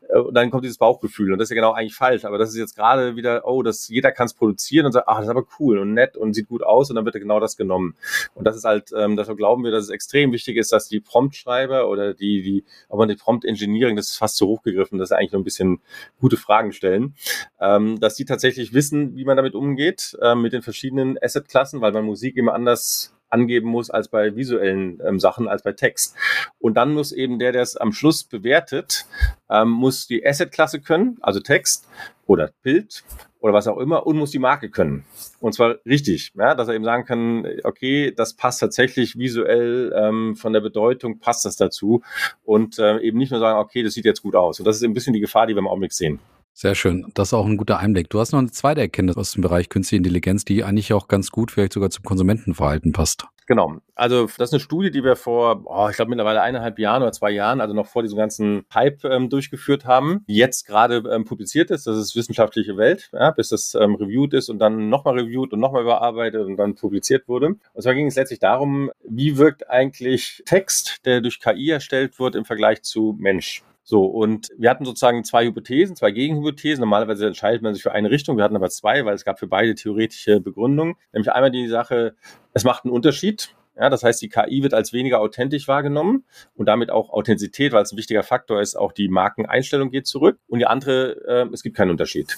Äh, 0.09 0.19
und 0.19 0.35
dann 0.35 0.51
kommt 0.51 0.63
dieses 0.63 0.77
Bauchgefühl. 0.77 1.33
Und 1.33 1.39
das 1.39 1.47
ist 1.47 1.55
ja 1.55 1.55
genau 1.55 1.71
eigentlich 1.71 1.95
falsch. 1.95 2.23
Aber 2.23 2.37
das 2.37 2.49
ist 2.49 2.57
jetzt 2.57 2.75
gerade 2.75 3.15
wieder, 3.15 3.47
oh, 3.47 3.63
das, 3.63 3.87
jeder 3.87 4.11
kann 4.11 4.27
es 4.27 4.35
produzieren 4.35 4.85
und 4.85 4.91
sagt, 4.91 5.07
ach, 5.07 5.15
das 5.15 5.25
ist 5.25 5.31
aber 5.31 5.45
cool 5.59 5.79
und 5.79 5.95
nett 5.95 6.17
und 6.17 6.35
sieht 6.35 6.49
gut 6.49 6.61
aus 6.61 6.91
und 6.91 6.97
dann 6.97 7.05
wird 7.05 7.15
genau 7.15 7.39
das 7.39 7.57
genommen. 7.57 7.95
Und 8.33 8.45
das 8.45 8.55
ist 8.55 8.63
halt, 8.63 8.91
ähm, 8.95 9.15
dafür 9.15 9.35
glauben 9.35 9.63
wir, 9.63 9.71
dass 9.71 9.85
es 9.85 9.89
extrem 9.89 10.31
wichtig 10.31 10.57
ist, 10.57 10.71
dass 10.71 10.87
die 10.87 10.99
Promptschreiber 10.99 11.89
oder 11.89 12.13
die, 12.13 12.41
die, 12.41 12.65
aber 12.89 13.07
die 13.07 13.15
Prompt 13.15 13.45
Engineering, 13.45 13.95
das 13.95 14.09
ist 14.09 14.17
fast 14.17 14.37
zu 14.37 14.47
hoch 14.47 14.63
gegriffen, 14.63 14.97
das 14.97 15.11
ist 15.11 15.17
eigentlich 15.17 15.31
nur 15.31 15.41
ein 15.41 15.45
bisschen 15.45 15.81
gute 16.19 16.37
Fragen 16.37 16.71
stellen, 16.71 17.15
ähm, 17.59 17.99
dass 17.99 18.15
die 18.15 18.25
tatsächlich 18.25 18.73
wissen, 18.73 19.15
wie 19.15 19.25
man 19.25 19.37
damit 19.37 19.55
umgeht, 19.55 20.17
ähm, 20.21 20.41
mit 20.41 20.53
den 20.53 20.61
verschiedenen 20.61 21.17
Assetklassen, 21.21 21.81
weil 21.81 21.91
man 21.91 22.05
Musik 22.05 22.37
immer 22.37 22.53
anders 22.53 23.13
angeben 23.31 23.69
muss 23.69 23.89
als 23.89 24.09
bei 24.09 24.35
visuellen 24.35 25.01
ähm, 25.05 25.19
Sachen, 25.19 25.47
als 25.47 25.63
bei 25.63 25.71
Text. 25.71 26.15
Und 26.59 26.75
dann 26.75 26.93
muss 26.93 27.11
eben 27.11 27.39
der, 27.39 27.51
der 27.51 27.61
es 27.61 27.77
am 27.77 27.93
Schluss 27.93 28.23
bewertet, 28.23 29.05
ähm, 29.49 29.69
muss 29.69 30.07
die 30.07 30.25
Asset-Klasse 30.25 30.81
können, 30.81 31.17
also 31.21 31.39
Text 31.39 31.87
oder 32.27 32.51
Bild 32.61 33.03
oder 33.41 33.53
was 33.53 33.67
auch 33.67 33.77
immer 33.77 34.07
und 34.07 34.17
muss 34.17 34.31
die 34.31 34.39
Marke 34.39 34.69
können. 34.69 35.03
Und 35.39 35.53
zwar 35.53 35.75
richtig, 35.85 36.31
ja, 36.35 36.55
dass 36.55 36.67
er 36.67 36.75
eben 36.75 36.85
sagen 36.85 37.05
kann, 37.05 37.47
okay, 37.63 38.13
das 38.15 38.35
passt 38.35 38.59
tatsächlich 38.59 39.17
visuell 39.17 39.93
ähm, 39.95 40.35
von 40.35 40.53
der 40.53 40.61
Bedeutung, 40.61 41.19
passt 41.19 41.43
das 41.45 41.55
dazu 41.55 42.01
und 42.45 42.79
äh, 42.79 42.99
eben 42.99 43.17
nicht 43.17 43.31
nur 43.31 43.39
sagen, 43.39 43.59
okay, 43.59 43.83
das 43.83 43.93
sieht 43.93 44.05
jetzt 44.05 44.21
gut 44.21 44.35
aus. 44.35 44.59
Und 44.59 44.65
das 44.65 44.77
ist 44.77 44.83
ein 44.83 44.93
bisschen 44.93 45.13
die 45.13 45.19
Gefahr, 45.19 45.47
die 45.47 45.55
wir 45.55 45.59
im 45.59 45.67
Augenblick 45.67 45.93
sehen. 45.93 46.19
Sehr 46.53 46.75
schön. 46.75 47.11
Das 47.13 47.29
ist 47.29 47.33
auch 47.33 47.45
ein 47.45 47.57
guter 47.57 47.79
Einblick. 47.79 48.09
Du 48.09 48.19
hast 48.19 48.33
noch 48.33 48.39
eine 48.39 48.51
zweite 48.51 48.81
Erkenntnis 48.81 49.17
aus 49.17 49.31
dem 49.31 49.41
Bereich 49.41 49.69
Künstliche 49.69 49.97
Intelligenz, 49.97 50.45
die 50.45 50.63
eigentlich 50.63 50.93
auch 50.93 51.07
ganz 51.07 51.31
gut 51.31 51.51
vielleicht 51.51 51.73
sogar 51.73 51.89
zum 51.89 52.03
Konsumentenverhalten 52.03 52.91
passt. 52.91 53.25
Genau. 53.47 53.79
Also 53.95 54.27
das 54.37 54.49
ist 54.49 54.53
eine 54.53 54.59
Studie, 54.61 54.91
die 54.91 55.03
wir 55.03 55.17
vor, 55.17 55.63
oh, 55.65 55.87
ich 55.89 55.97
glaube 55.97 56.09
mittlerweile 56.09 56.41
eineinhalb 56.41 56.79
Jahren 56.79 57.01
oder 57.01 57.11
zwei 57.11 57.31
Jahren, 57.31 57.59
also 57.59 57.73
noch 57.73 57.87
vor 57.87 58.01
diesem 58.01 58.17
ganzen 58.17 58.63
Hype 58.73 59.03
ähm, 59.03 59.29
durchgeführt 59.29 59.85
haben, 59.85 60.23
jetzt 60.27 60.65
gerade 60.65 61.03
ähm, 61.11 61.25
publiziert 61.25 61.69
ist. 61.69 61.85
Das 61.85 61.97
ist 61.97 62.15
wissenschaftliche 62.15 62.77
Welt, 62.77 63.09
ja, 63.11 63.31
bis 63.31 63.49
das 63.49 63.75
ähm, 63.75 63.95
reviewed 63.95 64.33
ist 64.33 64.49
und 64.49 64.59
dann 64.59 64.87
nochmal 64.89 65.19
reviewed 65.19 65.51
und 65.51 65.59
nochmal 65.59 65.81
überarbeitet 65.81 66.45
und 66.45 66.55
dann 66.55 66.75
publiziert 66.75 67.27
wurde. 67.27 67.55
Und 67.73 67.81
zwar 67.81 67.93
ging 67.93 68.07
es 68.07 68.15
letztlich 68.15 68.39
darum, 68.39 68.91
wie 69.03 69.37
wirkt 69.37 69.69
eigentlich 69.69 70.43
Text, 70.45 71.05
der 71.05 71.21
durch 71.21 71.41
KI 71.41 71.71
erstellt 71.71 72.19
wird, 72.19 72.35
im 72.35 72.45
Vergleich 72.45 72.83
zu 72.83 73.17
Mensch. 73.19 73.63
So, 73.91 74.05
und 74.05 74.47
wir 74.57 74.69
hatten 74.69 74.85
sozusagen 74.85 75.25
zwei 75.25 75.43
Hypothesen, 75.43 75.97
zwei 75.97 76.11
Gegenhypothesen. 76.11 76.79
Normalerweise 76.79 77.27
entscheidet 77.27 77.61
man 77.61 77.73
sich 77.73 77.83
für 77.83 77.91
eine 77.91 78.09
Richtung. 78.09 78.37
Wir 78.37 78.45
hatten 78.45 78.55
aber 78.55 78.69
zwei, 78.69 79.03
weil 79.03 79.15
es 79.15 79.25
gab 79.25 79.37
für 79.37 79.47
beide 79.47 79.75
theoretische 79.75 80.39
Begründungen. 80.39 80.95
Nämlich 81.11 81.29
einmal 81.29 81.51
die 81.51 81.67
Sache, 81.67 82.15
es 82.53 82.63
macht 82.63 82.85
einen 82.85 82.93
Unterschied. 82.93 83.53
Ja, 83.77 83.89
das 83.89 84.01
heißt, 84.03 84.21
die 84.21 84.29
KI 84.29 84.63
wird 84.63 84.73
als 84.73 84.93
weniger 84.93 85.19
authentisch 85.19 85.67
wahrgenommen 85.67 86.23
und 86.55 86.67
damit 86.67 86.89
auch 86.89 87.09
Authentizität, 87.09 87.73
weil 87.73 87.83
es 87.83 87.91
ein 87.91 87.97
wichtiger 87.97 88.23
Faktor 88.23 88.61
ist, 88.61 88.77
auch 88.77 88.93
die 88.93 89.09
Markeneinstellung 89.09 89.91
geht 89.91 90.07
zurück. 90.07 90.39
Und 90.47 90.59
die 90.59 90.67
andere, 90.67 91.17
äh, 91.27 91.53
es 91.53 91.61
gibt 91.61 91.75
keinen 91.75 91.91
Unterschied. 91.91 92.37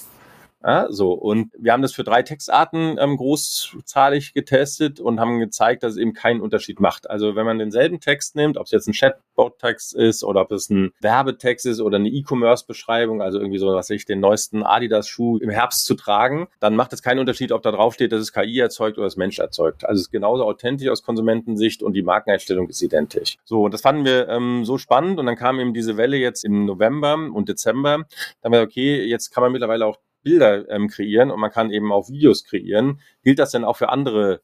Ja, 0.66 0.86
so, 0.88 1.12
und 1.12 1.52
wir 1.58 1.72
haben 1.72 1.82
das 1.82 1.92
für 1.92 2.04
drei 2.04 2.22
Textarten 2.22 2.96
ähm, 2.98 3.18
großzahlig 3.18 4.32
getestet 4.32 4.98
und 4.98 5.20
haben 5.20 5.38
gezeigt, 5.38 5.82
dass 5.82 5.92
es 5.92 5.98
eben 5.98 6.14
keinen 6.14 6.40
Unterschied 6.40 6.80
macht. 6.80 7.10
Also 7.10 7.36
wenn 7.36 7.44
man 7.44 7.58
denselben 7.58 8.00
Text 8.00 8.34
nimmt, 8.34 8.56
ob 8.56 8.64
es 8.64 8.70
jetzt 8.70 8.88
ein 8.88 8.94
Chatbot-Text 8.94 9.94
ist 9.94 10.24
oder 10.24 10.40
ob 10.40 10.52
es 10.52 10.70
ein 10.70 10.92
Werbetext 11.00 11.66
ist 11.66 11.82
oder 11.82 11.96
eine 11.96 12.08
E-Commerce-Beschreibung, 12.08 13.20
also 13.20 13.40
irgendwie 13.40 13.58
so, 13.58 13.74
was 13.74 13.90
ich, 13.90 14.06
den 14.06 14.20
neuesten 14.20 14.62
Adidas-Schuh 14.62 15.36
im 15.36 15.50
Herbst 15.50 15.84
zu 15.84 15.96
tragen, 15.96 16.48
dann 16.60 16.76
macht 16.76 16.94
es 16.94 17.02
keinen 17.02 17.18
Unterschied, 17.18 17.52
ob 17.52 17.60
da 17.60 17.70
drauf 17.70 17.92
steht, 17.92 18.12
dass 18.12 18.22
es 18.22 18.32
KI 18.32 18.58
erzeugt 18.58 18.96
oder 18.96 19.06
das 19.06 19.18
Mensch 19.18 19.38
erzeugt. 19.40 19.84
Also 19.84 20.00
es 20.00 20.06
ist 20.06 20.12
genauso 20.12 20.44
authentisch 20.46 20.88
aus 20.88 21.02
Konsumentensicht 21.02 21.82
und 21.82 21.92
die 21.92 22.02
Markeneinstellung 22.02 22.70
ist 22.70 22.80
identisch. 22.80 23.36
So, 23.44 23.64
und 23.64 23.74
das 23.74 23.82
fanden 23.82 24.06
wir 24.06 24.30
ähm, 24.30 24.64
so 24.64 24.78
spannend 24.78 25.18
und 25.18 25.26
dann 25.26 25.36
kam 25.36 25.60
eben 25.60 25.74
diese 25.74 25.98
Welle 25.98 26.16
jetzt 26.16 26.42
im 26.42 26.64
November 26.64 27.18
und 27.34 27.50
Dezember. 27.50 28.04
Dann 28.40 28.52
wir, 28.52 28.62
okay, 28.62 29.04
jetzt 29.04 29.30
kann 29.30 29.42
man 29.42 29.52
mittlerweile 29.52 29.84
auch 29.84 29.98
Bilder 30.24 30.68
ähm, 30.70 30.88
kreieren 30.88 31.30
und 31.30 31.38
man 31.38 31.52
kann 31.52 31.70
eben 31.70 31.92
auch 31.92 32.08
Videos 32.08 32.44
kreieren. 32.44 33.00
Gilt 33.22 33.38
das 33.38 33.52
denn 33.52 33.64
auch 33.64 33.76
für 33.76 33.90
andere 33.90 34.40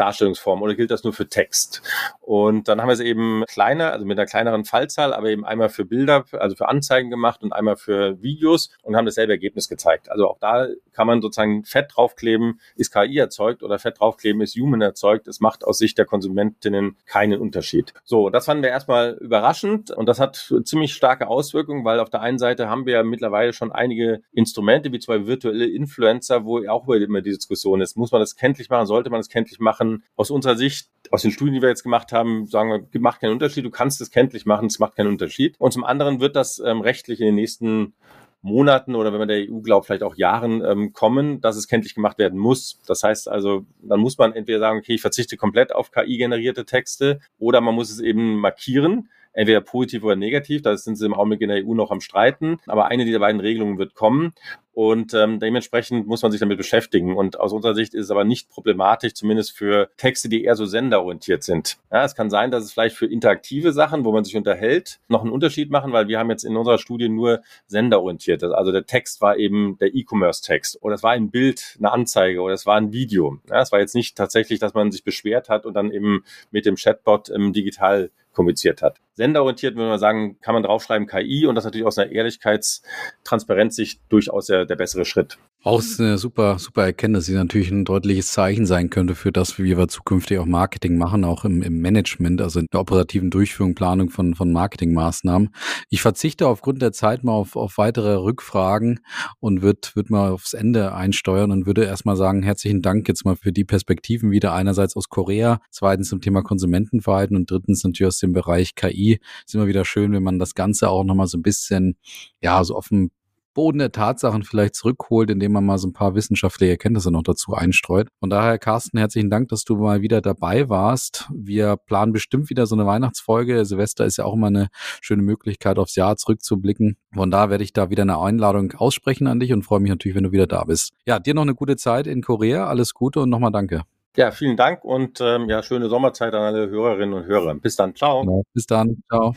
Darstellungsform 0.00 0.62
oder 0.62 0.74
gilt 0.74 0.90
das 0.90 1.04
nur 1.04 1.12
für 1.12 1.28
Text? 1.28 1.82
Und 2.20 2.68
dann 2.68 2.80
haben 2.80 2.88
wir 2.88 2.94
es 2.94 3.00
eben 3.00 3.44
kleiner, 3.46 3.92
also 3.92 4.04
mit 4.04 4.18
einer 4.18 4.26
kleineren 4.26 4.64
Fallzahl, 4.64 5.12
aber 5.12 5.28
eben 5.28 5.44
einmal 5.44 5.68
für 5.68 5.84
Bilder, 5.84 6.24
also 6.32 6.56
für 6.56 6.68
Anzeigen 6.68 7.10
gemacht 7.10 7.42
und 7.42 7.52
einmal 7.52 7.76
für 7.76 8.20
Videos 8.22 8.70
und 8.82 8.96
haben 8.96 9.06
dasselbe 9.06 9.32
Ergebnis 9.32 9.68
gezeigt. 9.68 10.10
Also 10.10 10.28
auch 10.28 10.38
da 10.38 10.66
kann 10.92 11.06
man 11.06 11.22
sozusagen 11.22 11.64
Fett 11.64 11.92
draufkleben, 11.94 12.60
ist 12.76 12.92
KI 12.92 13.18
erzeugt 13.18 13.62
oder 13.62 13.78
Fett 13.78 14.00
draufkleben, 14.00 14.40
ist 14.40 14.56
Human 14.56 14.80
erzeugt. 14.80 15.28
Es 15.28 15.40
macht 15.40 15.64
aus 15.64 15.78
Sicht 15.78 15.98
der 15.98 16.06
Konsumentinnen 16.06 16.96
keinen 17.06 17.40
Unterschied. 17.40 17.92
So, 18.04 18.30
das 18.30 18.46
fanden 18.46 18.62
wir 18.62 18.70
erstmal 18.70 19.12
überraschend 19.20 19.90
und 19.90 20.06
das 20.06 20.20
hat 20.20 20.52
ziemlich 20.64 20.94
starke 20.94 21.28
Auswirkungen, 21.28 21.84
weil 21.84 22.00
auf 22.00 22.10
der 22.10 22.20
einen 22.20 22.38
Seite 22.38 22.68
haben 22.68 22.86
wir 22.86 22.94
ja 22.94 23.02
mittlerweile 23.02 23.52
schon 23.52 23.72
einige 23.72 24.22
Instrumente, 24.32 24.92
wie 24.92 24.98
Beispiel 24.98 25.26
virtuelle 25.26 25.66
Influencer, 25.66 26.44
wo 26.44 26.66
auch 26.68 26.88
immer 26.88 27.20
die 27.20 27.30
Diskussion 27.30 27.80
ist. 27.80 27.96
Muss 27.96 28.12
man 28.12 28.20
das 28.20 28.36
kenntlich 28.36 28.68
machen? 28.70 28.86
Sollte 28.86 29.10
man 29.10 29.20
das 29.20 29.28
kenntlich 29.28 29.60
machen? 29.60 29.89
Aus 30.16 30.30
unserer 30.30 30.56
Sicht, 30.56 30.88
aus 31.10 31.22
den 31.22 31.30
Studien, 31.30 31.54
die 31.54 31.62
wir 31.62 31.68
jetzt 31.68 31.82
gemacht 31.82 32.12
haben, 32.12 32.46
sagen 32.46 32.88
wir, 32.90 33.00
macht 33.00 33.20
keinen 33.20 33.32
Unterschied. 33.32 33.64
Du 33.64 33.70
kannst 33.70 34.00
es 34.00 34.10
kenntlich 34.10 34.46
machen, 34.46 34.66
es 34.66 34.78
macht 34.78 34.96
keinen 34.96 35.08
Unterschied. 35.08 35.56
Und 35.58 35.72
zum 35.72 35.84
anderen 35.84 36.20
wird 36.20 36.36
das 36.36 36.60
ähm, 36.64 36.80
rechtlich 36.80 37.20
in 37.20 37.26
den 37.26 37.34
nächsten 37.34 37.94
Monaten 38.42 38.94
oder 38.94 39.12
wenn 39.12 39.18
man 39.18 39.28
der 39.28 39.46
EU 39.50 39.60
glaubt, 39.60 39.86
vielleicht 39.86 40.02
auch 40.02 40.16
Jahren 40.16 40.64
ähm, 40.64 40.92
kommen, 40.92 41.40
dass 41.40 41.56
es 41.56 41.68
kenntlich 41.68 41.94
gemacht 41.94 42.18
werden 42.18 42.38
muss. 42.38 42.80
Das 42.86 43.02
heißt 43.02 43.28
also, 43.28 43.66
dann 43.82 44.00
muss 44.00 44.16
man 44.16 44.32
entweder 44.32 44.60
sagen, 44.60 44.78
okay, 44.78 44.94
ich 44.94 45.02
verzichte 45.02 45.36
komplett 45.36 45.74
auf 45.74 45.90
KI-generierte 45.90 46.64
Texte 46.64 47.20
oder 47.38 47.60
man 47.60 47.74
muss 47.74 47.90
es 47.90 48.00
eben 48.00 48.36
markieren 48.36 49.08
entweder 49.32 49.60
positiv 49.60 50.02
oder 50.04 50.16
negativ. 50.16 50.62
Da 50.62 50.76
sind 50.76 50.96
sie 50.96 51.06
im 51.06 51.14
Augenblick 51.14 51.40
in 51.40 51.48
der 51.48 51.64
EU 51.64 51.74
noch 51.74 51.90
am 51.90 52.00
Streiten. 52.00 52.58
Aber 52.66 52.86
eine 52.86 53.04
dieser 53.04 53.20
beiden 53.20 53.40
Regelungen 53.40 53.78
wird 53.78 53.94
kommen. 53.94 54.32
Und 54.72 55.14
ähm, 55.14 55.40
dementsprechend 55.40 56.06
muss 56.06 56.22
man 56.22 56.30
sich 56.30 56.40
damit 56.40 56.56
beschäftigen. 56.56 57.16
Und 57.16 57.38
aus 57.40 57.52
unserer 57.52 57.74
Sicht 57.74 57.94
ist 57.94 58.04
es 58.04 58.10
aber 58.10 58.24
nicht 58.24 58.48
problematisch, 58.48 59.14
zumindest 59.14 59.52
für 59.56 59.90
Texte, 59.96 60.28
die 60.28 60.44
eher 60.44 60.56
so 60.56 60.64
senderorientiert 60.64 61.42
sind. 61.42 61.78
Ja, 61.90 62.04
es 62.04 62.14
kann 62.14 62.30
sein, 62.30 62.50
dass 62.50 62.64
es 62.64 62.72
vielleicht 62.72 62.96
für 62.96 63.06
interaktive 63.06 63.72
Sachen, 63.72 64.04
wo 64.04 64.12
man 64.12 64.24
sich 64.24 64.36
unterhält, 64.36 65.00
noch 65.08 65.22
einen 65.22 65.32
Unterschied 65.32 65.70
machen, 65.70 65.92
weil 65.92 66.08
wir 66.08 66.18
haben 66.18 66.30
jetzt 66.30 66.44
in 66.44 66.56
unserer 66.56 66.78
Studie 66.78 67.08
nur 67.08 67.42
senderorientiert. 67.66 68.42
Also 68.44 68.72
der 68.72 68.86
Text 68.86 69.20
war 69.20 69.36
eben 69.36 69.76
der 69.78 69.94
E-Commerce-Text 69.94 70.82
oder 70.82 70.94
es 70.94 71.02
war 71.02 71.12
ein 71.12 71.30
Bild, 71.30 71.76
eine 71.78 71.92
Anzeige 71.92 72.40
oder 72.40 72.54
es 72.54 72.66
war 72.66 72.76
ein 72.76 72.92
Video. 72.92 73.38
Ja, 73.48 73.60
es 73.60 73.72
war 73.72 73.80
jetzt 73.80 73.94
nicht 73.94 74.16
tatsächlich, 74.16 74.60
dass 74.60 74.74
man 74.74 74.92
sich 74.92 75.04
beschwert 75.04 75.48
hat 75.48 75.66
und 75.66 75.74
dann 75.74 75.90
eben 75.90 76.24
mit 76.50 76.64
dem 76.64 76.76
Chatbot 76.76 77.30
ähm, 77.30 77.52
digital 77.52 78.10
kommuniziert 78.32 78.82
hat. 78.82 78.98
Senderorientiert, 79.14 79.76
würde 79.76 79.90
man 79.90 79.98
sagen, 79.98 80.38
kann 80.40 80.54
man 80.54 80.62
draufschreiben 80.62 81.06
KI 81.06 81.46
und 81.46 81.54
das 81.54 81.64
natürlich 81.64 81.86
aus 81.86 81.98
einer 81.98 82.10
Ehrlichkeits-, 82.12 82.82
Transparenzsicht 83.24 84.00
durchaus 84.08 84.48
der, 84.66 84.76
bessere 84.76 85.04
Schritt. 85.04 85.38
Auch 85.62 85.82
eine 85.98 86.16
super, 86.16 86.58
super 86.58 86.84
Erkenntnis, 86.84 87.26
die 87.26 87.34
natürlich 87.34 87.70
ein 87.70 87.84
deutliches 87.84 88.32
Zeichen 88.32 88.64
sein 88.64 88.88
könnte 88.88 89.14
für 89.14 89.30
das, 89.30 89.58
wie 89.58 89.76
wir 89.76 89.88
zukünftig 89.88 90.38
auch 90.38 90.46
Marketing 90.46 90.96
machen, 90.96 91.22
auch 91.22 91.44
im, 91.44 91.60
im 91.60 91.80
Management, 91.80 92.40
also 92.40 92.60
in 92.60 92.66
der 92.72 92.80
operativen 92.80 93.30
Durchführung, 93.30 93.74
Planung 93.74 94.08
von, 94.08 94.34
von 94.34 94.52
Marketingmaßnahmen. 94.52 95.50
Ich 95.90 96.00
verzichte 96.00 96.46
aufgrund 96.46 96.80
der 96.80 96.92
Zeit 96.92 97.24
mal 97.24 97.32
auf, 97.32 97.56
auf 97.56 97.76
weitere 97.76 98.14
Rückfragen 98.14 99.00
und 99.38 99.60
würde 99.60 99.80
würd 99.94 100.08
mal 100.08 100.30
aufs 100.30 100.54
Ende 100.54 100.94
einsteuern 100.94 101.50
und 101.50 101.66
würde 101.66 101.84
erstmal 101.84 102.16
sagen, 102.16 102.42
herzlichen 102.42 102.80
Dank 102.80 103.06
jetzt 103.06 103.26
mal 103.26 103.36
für 103.36 103.52
die 103.52 103.64
Perspektiven 103.64 104.30
wieder 104.30 104.54
einerseits 104.54 104.96
aus 104.96 105.10
Korea, 105.10 105.60
zweitens 105.70 106.08
zum 106.08 106.22
Thema 106.22 106.42
Konsumentenverhalten 106.42 107.36
und 107.36 107.50
drittens 107.50 107.84
natürlich 107.84 108.08
aus 108.08 108.18
dem 108.18 108.32
Bereich 108.32 108.74
KI. 108.74 109.20
Ist 109.44 109.54
immer 109.54 109.66
wieder 109.66 109.84
schön, 109.84 110.12
wenn 110.12 110.22
man 110.22 110.38
das 110.38 110.54
Ganze 110.54 110.88
auch 110.88 111.04
nochmal 111.04 111.26
so 111.26 111.36
ein 111.36 111.42
bisschen, 111.42 111.96
ja, 112.40 112.64
so 112.64 112.80
dem 112.90 113.10
Boden 113.54 113.78
der 113.78 113.92
Tatsachen 113.92 114.42
vielleicht 114.42 114.74
zurückholt, 114.74 115.30
indem 115.30 115.52
man 115.52 115.64
mal 115.64 115.78
so 115.78 115.88
ein 115.88 115.92
paar 115.92 116.14
wissenschaftliche 116.14 116.72
Erkenntnisse 116.72 117.10
noch 117.10 117.22
dazu 117.22 117.54
einstreut. 117.54 118.08
Von 118.20 118.30
daher, 118.30 118.58
Carsten, 118.58 118.98
herzlichen 118.98 119.30
Dank, 119.30 119.48
dass 119.48 119.64
du 119.64 119.76
mal 119.76 120.02
wieder 120.02 120.20
dabei 120.20 120.68
warst. 120.68 121.28
Wir 121.34 121.76
planen 121.76 122.12
bestimmt 122.12 122.50
wieder 122.50 122.66
so 122.66 122.74
eine 122.74 122.86
Weihnachtsfolge. 122.86 123.64
Silvester 123.64 124.04
ist 124.04 124.16
ja 124.18 124.24
auch 124.24 124.34
immer 124.34 124.48
eine 124.48 124.68
schöne 125.00 125.22
Möglichkeit, 125.22 125.78
aufs 125.78 125.96
Jahr 125.96 126.16
zurückzublicken. 126.16 126.96
Von 127.14 127.30
da 127.30 127.50
werde 127.50 127.64
ich 127.64 127.72
da 127.72 127.90
wieder 127.90 128.02
eine 128.02 128.18
Einladung 128.18 128.72
aussprechen 128.72 129.26
an 129.26 129.40
dich 129.40 129.52
und 129.52 129.62
freue 129.62 129.80
mich 129.80 129.90
natürlich, 129.90 130.16
wenn 130.16 130.24
du 130.24 130.32
wieder 130.32 130.46
da 130.46 130.64
bist. 130.64 130.92
Ja, 131.06 131.18
dir 131.18 131.34
noch 131.34 131.42
eine 131.42 131.54
gute 131.54 131.76
Zeit 131.76 132.06
in 132.06 132.22
Korea. 132.22 132.66
Alles 132.66 132.94
Gute 132.94 133.20
und 133.20 133.30
nochmal 133.30 133.52
danke. 133.52 133.82
Ja, 134.16 134.32
vielen 134.32 134.56
Dank 134.56 134.84
und 134.84 135.20
ähm, 135.20 135.48
ja, 135.48 135.62
schöne 135.62 135.88
Sommerzeit 135.88 136.34
an 136.34 136.42
alle 136.42 136.68
Hörerinnen 136.68 137.14
und 137.14 137.26
Hörer. 137.26 137.54
Bis 137.54 137.76
dann. 137.76 137.94
Ciao. 137.94 138.22
Genau, 138.22 138.42
bis 138.52 138.66
dann. 138.66 139.02
Ciao. 139.08 139.34